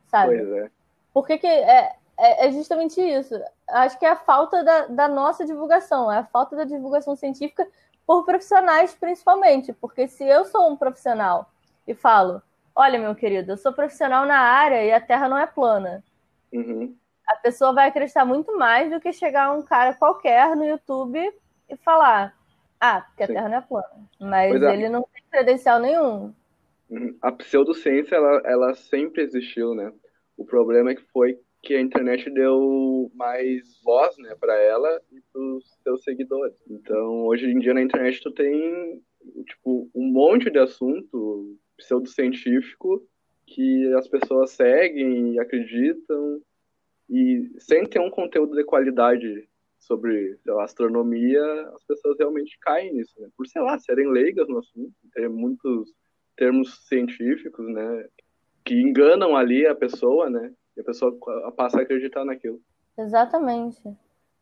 Sabe? 0.07 0.37
Pois 0.37 0.51
é. 0.63 0.71
Por 1.13 1.27
que, 1.27 1.37
que 1.37 1.47
é, 1.47 1.95
é, 2.17 2.47
é, 2.47 2.51
justamente 2.51 2.99
isso? 2.99 3.39
Acho 3.69 3.97
que 3.97 4.05
é 4.05 4.09
a 4.09 4.15
falta 4.17 4.63
da, 4.63 4.87
da 4.87 5.07
nossa 5.07 5.45
divulgação, 5.45 6.11
é 6.11 6.17
a 6.17 6.25
falta 6.25 6.55
da 6.55 6.65
divulgação 6.65 7.15
científica 7.15 7.65
por 8.05 8.25
profissionais, 8.25 8.93
principalmente. 8.93 9.71
Porque 9.71 10.07
se 10.09 10.25
eu 10.25 10.43
sou 10.43 10.69
um 10.69 10.75
profissional 10.75 11.49
e 11.87 11.93
falo, 11.93 12.41
olha, 12.75 12.99
meu 12.99 13.15
querido, 13.15 13.53
eu 13.53 13.57
sou 13.57 13.71
profissional 13.71 14.25
na 14.25 14.39
área 14.39 14.83
e 14.83 14.91
a 14.91 14.99
Terra 14.99 15.29
não 15.29 15.37
é 15.37 15.45
plana. 15.45 16.03
Uhum 16.51 16.97
a 17.27 17.35
pessoa 17.35 17.73
vai 17.73 17.89
acreditar 17.89 18.23
muito 18.23 18.57
mais 18.57 18.89
do 18.89 19.01
que 19.01 19.11
chegar 19.11 19.51
um 19.51 19.61
cara 19.61 19.93
qualquer 19.93 20.55
no 20.55 20.63
YouTube 20.63 21.19
e 21.69 21.75
falar: 21.75 22.33
Ah, 22.79 23.01
porque 23.01 23.23
a 23.23 23.27
Sim. 23.27 23.33
Terra 23.33 23.49
não 23.49 23.57
é 23.57 23.61
plana. 23.61 24.09
Mas 24.19 24.63
é. 24.63 24.73
ele 24.73 24.89
não 24.89 25.03
tem 25.13 25.23
credencial 25.29 25.79
nenhum. 25.79 26.33
A 27.21 27.31
pseudociência, 27.31 28.15
ela, 28.15 28.41
ela 28.45 28.73
sempre 28.73 29.23
existiu, 29.23 29.75
né? 29.75 29.91
O 30.37 30.45
problema 30.45 30.91
é 30.91 30.95
que 30.95 31.03
foi 31.11 31.37
que 31.61 31.73
a 31.73 31.81
internet 31.81 32.29
deu 32.29 33.11
mais 33.15 33.81
voz, 33.83 34.17
né, 34.17 34.35
para 34.39 34.55
ela 34.55 35.01
e 35.11 35.19
para 35.33 35.41
os 35.41 35.65
seus 35.83 36.03
seguidores. 36.03 36.55
Então, 36.69 37.25
hoje 37.25 37.45
em 37.45 37.59
dia 37.59 37.73
na 37.73 37.81
internet 37.81 38.21
tu 38.21 38.31
tem 38.31 39.01
tipo 39.45 39.89
um 39.93 40.05
monte 40.05 40.49
de 40.49 40.59
assunto 40.59 41.57
pseudocientífico 41.75 43.05
que 43.45 43.93
as 43.95 44.07
pessoas 44.07 44.51
seguem 44.51 45.33
e 45.33 45.39
acreditam 45.39 46.41
e 47.09 47.49
sem 47.57 47.85
ter 47.85 47.99
um 47.99 48.09
conteúdo 48.09 48.55
de 48.55 48.63
qualidade 48.63 49.47
sobre 49.79 50.37
lá, 50.45 50.63
astronomia, 50.63 51.43
as 51.73 51.83
pessoas 51.85 52.17
realmente 52.17 52.57
caem 52.59 52.93
nisso, 52.93 53.13
né? 53.19 53.29
Por, 53.37 53.47
sei 53.47 53.61
lá, 53.61 53.77
serem 53.79 54.09
leigas 54.09 54.47
no 54.47 54.59
assunto, 54.59 54.93
ter 55.13 55.29
muitos 55.29 55.93
termos 56.37 56.87
científicos, 56.87 57.67
né? 57.67 58.05
Que 58.63 58.75
enganam 58.81 59.35
ali 59.35 59.65
a 59.65 59.75
pessoa, 59.75 60.29
né? 60.29 60.51
E 60.75 60.81
a 60.81 60.83
pessoa 60.83 61.17
passa 61.55 61.79
a 61.79 61.81
acreditar 61.81 62.23
naquilo. 62.23 62.61
Exatamente. 62.97 63.81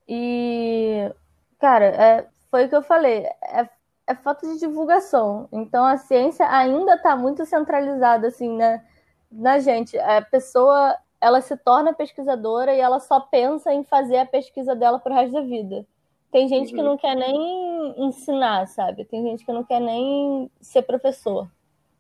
E, 0.08 1.12
cara, 1.60 1.86
é, 1.86 2.28
foi 2.52 2.66
o 2.66 2.70
que 2.70 2.76
eu 2.76 2.84
falei, 2.84 3.26
é, 3.44 3.70
é 4.08 4.16
falta 4.16 4.46
de 4.48 4.60
divulgação. 4.60 5.48
Então 5.52 5.84
a 5.86 5.98
ciência 5.98 6.48
ainda 6.50 6.96
está 6.96 7.16
muito 7.16 7.46
centralizada, 7.46 8.28
assim, 8.28 8.56
né? 8.56 8.86
Na 9.32 9.60
gente. 9.60 9.98
A 9.98 10.22
pessoa 10.22 10.96
ela 11.20 11.42
se 11.42 11.58
torna 11.58 11.94
pesquisadora 11.94 12.74
e 12.74 12.80
ela 12.80 13.00
só 13.00 13.20
pensa 13.20 13.74
em 13.74 13.84
fazer 13.84 14.18
a 14.18 14.26
pesquisa 14.26 14.76
dela 14.76 15.00
pro 15.00 15.14
resto 15.14 15.34
da 15.34 15.42
vida. 15.42 15.86
Tem 16.32 16.48
gente 16.48 16.72
uhum. 16.72 16.76
que 16.76 16.84
não 16.84 16.98
quer 16.98 17.16
nem 17.16 17.96
ensinar, 17.98 18.68
sabe? 18.68 19.06
Tem 19.06 19.24
gente 19.24 19.46
que 19.46 19.52
não 19.52 19.64
quer 19.64 19.80
nem 19.80 20.52
ser 20.62 20.82
professor, 20.82 21.50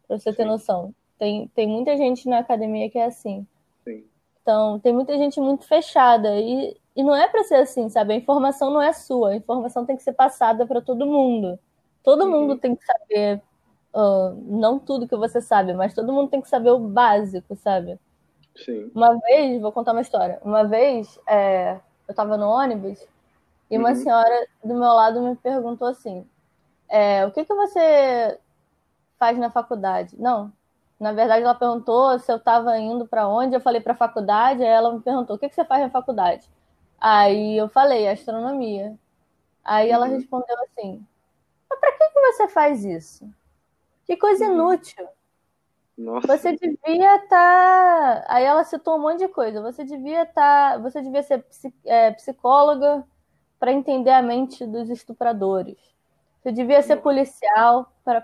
pra 0.08 0.18
você 0.18 0.32
Sim. 0.32 0.38
ter 0.38 0.46
noção. 0.46 0.94
Tem, 1.18 1.48
tem 1.50 1.68
muita 1.68 1.96
gente 1.98 2.28
na 2.28 2.40
academia 2.40 2.90
que 2.90 2.98
é 2.98 3.06
assim. 3.06 3.46
Sim. 3.84 4.04
Então, 4.42 4.80
tem 4.80 4.94
muita 4.94 5.18
gente 5.18 5.40
muito 5.40 5.66
fechada. 5.66 6.40
E, 6.40 6.78
e 6.96 7.04
não 7.04 7.16
é 7.16 7.28
para 7.28 7.44
ser 7.44 7.56
assim, 7.56 7.90
sabe? 7.90 8.14
A 8.14 8.18
informação 8.18 8.72
não 8.72 8.82
é 8.82 8.94
sua. 8.94 9.30
A 9.32 9.36
informação 9.36 9.86
tem 9.86 9.96
que 9.96 10.04
ser 10.04 10.14
passada 10.14 10.66
para 10.66 10.82
todo 10.82 11.06
mundo. 11.06 11.58
Todo 12.04 12.24
uhum. 12.24 12.32
mundo 12.32 12.58
tem 12.58 12.76
que 12.76 12.86
saber, 12.86 13.42
uh, 13.94 14.36
não 14.46 14.78
tudo 14.78 15.08
que 15.08 15.16
você 15.16 15.42
sabe, 15.42 15.74
mas 15.74 15.96
todo 15.96 16.14
mundo 16.14 16.30
tem 16.30 16.42
que 16.42 16.50
saber 16.50 16.70
o 16.70 16.80
básico, 16.80 17.56
sabe? 17.56 18.00
Sim. 18.56 18.92
Uma 18.94 19.18
vez, 19.20 19.60
vou 19.62 19.72
contar 19.72 19.92
uma 19.92 20.02
história. 20.02 20.40
Uma 20.44 20.64
vez, 20.64 21.20
é, 21.28 21.80
eu 22.08 22.12
estava 22.12 22.38
no 22.38 22.48
ônibus 22.48 23.06
e 23.70 23.78
uma 23.78 23.90
uhum. 23.90 23.96
senhora 23.96 24.48
do 24.64 24.76
meu 24.76 24.94
lado 24.94 25.22
me 25.22 25.36
perguntou 25.36 25.88
assim: 25.88 26.26
é, 26.88 27.26
o 27.26 27.32
que, 27.32 27.44
que 27.44 27.54
você 27.54 28.40
faz 29.18 29.38
na 29.38 29.50
faculdade? 29.50 30.20
Não, 30.20 30.52
na 31.00 31.12
verdade, 31.12 31.44
ela 31.44 31.56
perguntou 31.56 32.18
se 32.20 32.32
eu 32.32 32.38
estava 32.38 32.78
indo 32.78 33.08
para 33.08 33.28
onde. 33.28 33.56
Eu 33.56 33.62
falei 33.62 33.82
para 33.82 33.94
a 33.94 33.98
faculdade. 33.98 34.64
Aí 34.64 34.70
ela 34.70 34.94
me 34.94 35.02
perguntou: 35.02 35.36
o 35.36 35.40
que, 35.40 35.50
que 35.50 35.56
você 35.56 35.66
faz 35.66 35.82
na 35.82 35.90
faculdade? 35.90 36.50
Aí 37.00 37.58
eu 37.58 37.68
falei: 37.70 38.08
astronomia. 38.08 38.98
Aí 39.64 39.90
ela 39.90 40.08
uhum. 40.08 40.14
respondeu 40.14 40.56
assim: 40.64 41.06
mas 41.70 41.80
para 41.80 41.92
que, 41.92 42.10
que 42.10 42.20
você 42.22 42.48
faz 42.48 42.86
isso? 42.86 43.30
Que 44.06 44.16
coisa 44.16 44.46
uhum. 44.46 44.54
inútil. 44.54 45.08
Nossa. 45.98 46.28
Você 46.28 46.56
devia 46.56 47.16
estar. 47.16 47.28
Tá... 47.30 48.26
Aí 48.28 48.44
ela 48.44 48.64
citou 48.64 48.98
um 48.98 49.02
monte 49.02 49.20
de 49.20 49.28
coisa. 49.28 49.62
Você 49.62 49.84
devia 49.84 50.24
estar. 50.24 50.74
Tá... 50.74 50.78
Você 50.80 51.02
devia 51.02 51.24
ser 51.24 51.46
é, 51.86 52.12
psicóloga 52.12 53.06
para 53.60 53.72
entender 53.72 54.12
a 54.12 54.22
mente 54.22 54.66
dos 54.66 54.90
estupradores. 54.90 55.78
Você 56.42 56.52
devia 56.52 56.82
ser 56.82 56.98
policial 56.98 57.92
para 58.04 58.22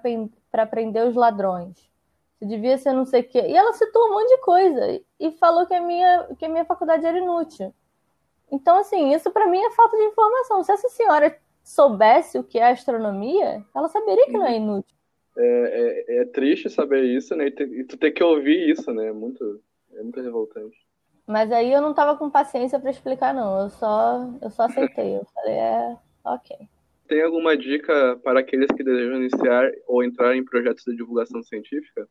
prender 0.68 1.08
os 1.08 1.16
ladrões. 1.16 1.78
Você 2.38 2.46
devia 2.46 2.78
ser 2.78 2.94
não 2.94 3.06
sei 3.06 3.22
o 3.22 3.28
quê. 3.28 3.42
E 3.48 3.56
ela 3.56 3.74
citou 3.74 4.08
um 4.08 4.14
monte 4.14 4.30
de 4.30 4.42
coisa 4.42 5.02
e 5.20 5.32
falou 5.34 5.66
que 5.66 5.74
a 5.74 5.82
minha, 5.82 6.28
que 6.38 6.46
a 6.46 6.50
minha 6.50 6.66
faculdade 6.66 7.06
era 7.06 7.18
inútil. 7.18 7.74
Então, 8.52 8.78
assim, 8.80 9.14
isso 9.14 9.32
para 9.32 9.48
mim 9.48 9.60
é 9.60 9.72
falta 9.72 9.96
de 9.96 10.04
informação. 10.04 10.64
Se 10.64 10.72
essa 10.72 10.90
senhora 10.90 11.38
soubesse 11.64 12.38
o 12.38 12.44
que 12.44 12.60
é 12.60 12.72
astronomia, 12.72 13.64
ela 13.74 13.88
saberia 13.88 14.26
que 14.26 14.34
não 14.34 14.46
é 14.46 14.52
uhum. 14.52 14.56
inútil 14.56 15.02
é, 15.38 15.44
é, 15.44 16.22
é, 16.22 16.26
triste 16.26 16.70
saber 16.70 17.04
isso, 17.04 17.36
né? 17.36 17.48
E, 17.48 17.52
te, 17.52 17.64
e, 17.64 17.84
tu 17.84 17.98
ter 17.98 18.12
que 18.12 18.24
ouvir 18.24 18.70
isso, 18.70 18.92
né? 18.92 19.08
É 19.08 19.14
muito, 19.14 19.62
é 19.94 20.04
muito 20.04 20.22
revoltante. 20.22 20.78
Mas 21.26 21.52
aí 21.52 21.72
eu 21.72 21.82
não 21.82 21.94
tava 21.94 22.18
com 22.18 22.30
paciência 22.30 22.80
para 22.80 22.92
explicar, 22.92 23.34
não. 23.34 23.62
Eu 23.62 23.70
só, 23.70 24.30
eu 24.42 24.50
só 24.50 24.64
aceitei. 24.64 25.18
Eu 25.18 25.26
falei, 25.34 25.54
é, 25.54 25.98
ok. 26.26 26.58
Tem 27.12 27.22
alguma 27.22 27.58
dica 27.58 28.18
para 28.24 28.40
aqueles 28.40 28.72
que 28.72 28.86
desejam 28.86 29.18
iniciar 29.18 29.70
ou 29.86 30.02
entrar 30.02 30.34
em 30.34 30.46
projetos 30.46 30.86
de 30.86 30.96
divulgação 30.96 31.44
científica? 31.44 32.08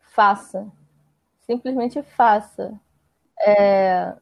Faça. 0.00 0.72
Simplesmente 1.42 2.02
faça. 2.02 2.72
É, 3.38 4.14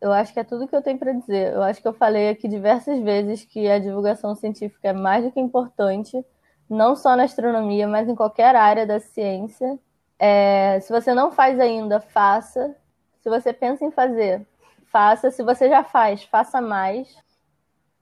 eu 0.00 0.10
acho 0.10 0.32
que 0.32 0.40
é 0.40 0.44
tudo 0.44 0.66
que 0.66 0.74
eu 0.74 0.80
tenho 0.80 0.98
para 0.98 1.12
dizer. 1.12 1.52
Eu 1.52 1.62
acho 1.62 1.82
que 1.82 1.86
eu 1.86 1.92
falei 1.92 2.30
aqui 2.30 2.48
diversas 2.48 2.98
vezes 3.02 3.44
que 3.44 3.68
a 3.68 3.78
divulgação 3.78 4.34
científica 4.34 4.88
é 4.88 4.92
mais 4.94 5.22
do 5.22 5.30
que 5.30 5.38
importante 5.38 6.24
não 6.66 6.96
só 6.96 7.14
na 7.14 7.24
astronomia, 7.24 7.86
mas 7.86 8.08
em 8.08 8.14
qualquer 8.14 8.56
área 8.56 8.86
da 8.86 8.98
ciência. 9.00 9.78
É, 10.18 10.80
se 10.80 10.90
você 10.90 11.12
não 11.12 11.30
faz 11.30 11.60
ainda, 11.60 12.00
faça. 12.00 12.74
Se 13.20 13.28
você 13.28 13.52
pensa 13.52 13.84
em 13.84 13.90
fazer, 13.90 14.46
faça. 14.90 15.30
Se 15.30 15.42
você 15.42 15.68
já 15.68 15.84
faz, 15.84 16.24
faça 16.24 16.58
mais. 16.58 17.25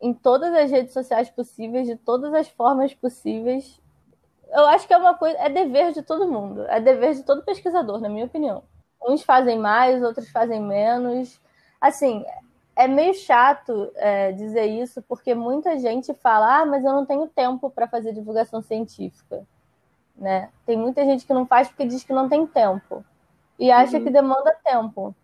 Em 0.01 0.13
todas 0.13 0.55
as 0.55 0.71
redes 0.71 0.93
sociais 0.93 1.31
possíveis, 1.31 1.87
de 1.87 1.97
todas 1.97 2.33
as 2.35 2.49
formas 2.49 2.93
possíveis. 2.95 3.81
Eu 4.51 4.67
acho 4.67 4.87
que 4.87 4.95
é 4.95 4.97
uma 4.97 5.15
coisa, 5.15 5.37
é 5.39 5.49
dever 5.49 5.93
de 5.93 6.03
todo 6.03 6.31
mundo, 6.31 6.65
é 6.69 6.81
dever 6.81 7.15
de 7.15 7.23
todo 7.23 7.43
pesquisador, 7.43 8.01
na 8.01 8.09
minha 8.09 8.27
opinião. 8.27 8.63
Uns 9.07 9.23
fazem 9.23 9.59
mais, 9.59 10.03
outros 10.03 10.29
fazem 10.31 10.61
menos. 10.61 11.41
Assim, 11.81 12.25
é 12.77 12.89
meio 12.89 13.15
chato 13.15 13.91
é, 13.95 14.33
dizer 14.33 14.67
isso, 14.67 15.03
porque 15.03 15.35
muita 15.35 15.79
gente 15.79 16.13
fala, 16.15 16.61
ah, 16.61 16.67
mas 16.67 16.85
eu 16.85 16.93
não 16.93 17.07
tenho 17.07 17.27
tempo 17.29 17.71
para 17.71 17.87
fazer 17.87 18.13
divulgação 18.13 18.61
científica. 18.63 19.47
Né? 20.17 20.51
Tem 20.67 20.77
muita 20.77 21.05
gente 21.05 21.27
que 21.27 21.33
não 21.33 21.47
faz 21.47 21.69
porque 21.69 21.87
diz 21.87 22.05
que 22.05 22.13
não 22.13 22.29
tem 22.29 22.47
tempo. 22.47 23.05
E 23.59 23.71
acha 23.71 23.99
uhum. 23.99 24.05
que 24.05 24.11
demanda 24.11 24.57
tempo. 24.65 25.15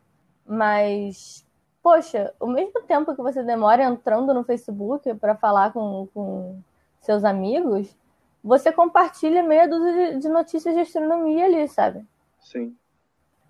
Mas, 0.46 1.46
poxa, 1.82 2.34
o 2.38 2.46
mesmo 2.46 2.82
tempo 2.82 3.14
que 3.14 3.22
você 3.22 3.42
demora 3.42 3.84
entrando 3.84 4.34
no 4.34 4.44
Facebook 4.44 5.12
para 5.14 5.34
falar 5.34 5.72
com, 5.72 6.08
com 6.12 6.60
seus 7.00 7.24
amigos, 7.24 7.96
você 8.42 8.72
compartilha 8.72 9.42
meia 9.42 9.68
dúzia 9.68 10.18
de 10.18 10.28
notícias 10.28 10.74
de 10.74 10.80
astronomia 10.80 11.44
ali, 11.44 11.68
sabe? 11.68 12.06
Sim. 12.40 12.76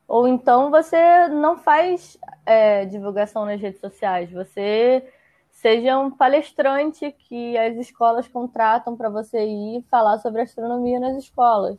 Ou 0.06 0.26
então 0.26 0.70
você 0.70 1.28
não 1.28 1.56
faz 1.56 2.18
é, 2.44 2.84
divulgação 2.84 3.44
nas 3.44 3.60
redes 3.60 3.80
sociais, 3.80 4.30
você 4.30 5.08
seja 5.50 5.98
um 5.98 6.10
palestrante 6.10 7.12
que 7.12 7.56
as 7.56 7.76
escolas 7.76 8.26
contratam 8.26 8.96
para 8.96 9.08
você 9.08 9.44
ir 9.44 9.82
falar 9.90 10.18
sobre 10.18 10.42
astronomia 10.42 10.98
nas 10.98 11.16
escolas. 11.16 11.78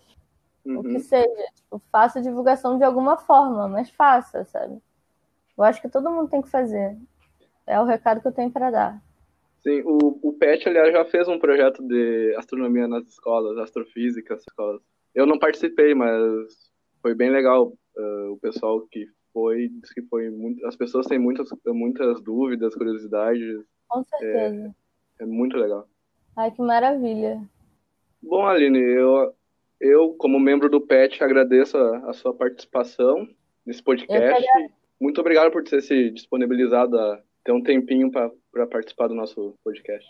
Uhum. 0.63 0.79
O 0.79 0.83
que 0.83 0.93
uhum. 0.93 0.99
seja, 0.99 1.45
tipo, 1.55 1.81
faça 1.91 2.21
divulgação 2.21 2.77
de 2.77 2.83
alguma 2.83 3.17
forma, 3.17 3.67
mas 3.67 3.89
faça, 3.89 4.45
sabe? 4.45 4.81
Eu 5.57 5.63
acho 5.63 5.81
que 5.81 5.89
todo 5.89 6.11
mundo 6.11 6.29
tem 6.29 6.41
que 6.41 6.49
fazer. 6.49 6.97
É 7.67 7.79
o 7.79 7.85
recado 7.85 8.21
que 8.21 8.27
eu 8.27 8.31
tenho 8.31 8.51
para 8.51 8.71
dar. 8.71 9.01
Sim, 9.59 9.81
o, 9.85 10.19
o 10.21 10.33
PET, 10.33 10.67
aliás, 10.67 10.91
já 10.91 11.05
fez 11.05 11.27
um 11.27 11.37
projeto 11.37 11.83
de 11.83 12.35
astronomia 12.35 12.87
nas 12.87 13.07
escolas, 13.07 13.57
astrofísica 13.59 14.33
nas 14.33 14.43
escolas. 14.43 14.81
Eu 15.13 15.25
não 15.25 15.37
participei, 15.37 15.93
mas 15.93 16.17
foi 17.01 17.13
bem 17.13 17.29
legal. 17.29 17.73
Uh, 17.95 18.31
o 18.31 18.37
pessoal 18.37 18.81
que 18.89 19.07
foi, 19.31 19.69
disse 19.69 19.93
que 19.93 20.01
foi 20.03 20.29
muito. 20.29 20.65
As 20.65 20.75
pessoas 20.75 21.05
têm 21.05 21.19
muitas, 21.19 21.49
muitas 21.67 22.21
dúvidas, 22.21 22.73
curiosidades. 22.73 23.63
Com 23.87 24.03
certeza. 24.03 24.75
É, 25.19 25.23
é 25.23 25.25
muito 25.25 25.57
legal. 25.57 25.87
Ai, 26.35 26.49
que 26.51 26.61
maravilha. 26.61 27.41
Bom, 28.21 28.45
Aline, 28.45 28.79
eu, 28.79 29.33
eu 29.79 30.13
como 30.13 30.39
membro 30.39 30.69
do 30.69 30.81
PET, 30.81 31.23
agradeço 31.23 31.77
a, 31.77 32.09
a 32.09 32.13
sua 32.13 32.33
participação 32.33 33.27
nesse 33.65 33.83
podcast. 33.83 34.47
Muito 35.01 35.19
obrigado 35.19 35.51
por 35.51 35.63
ter 35.63 35.81
se 35.81 36.11
disponibilizado 36.11 36.97
a 36.99 37.19
ter 37.43 37.51
um 37.51 37.63
tempinho 37.63 38.11
para 38.11 38.67
participar 38.67 39.07
do 39.07 39.15
nosso 39.15 39.55
podcast. 39.63 40.07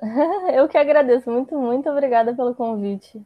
eu 0.54 0.68
que 0.68 0.78
agradeço. 0.78 1.28
Muito, 1.28 1.58
muito 1.58 1.90
obrigada 1.90 2.32
pelo 2.32 2.54
convite. 2.54 3.20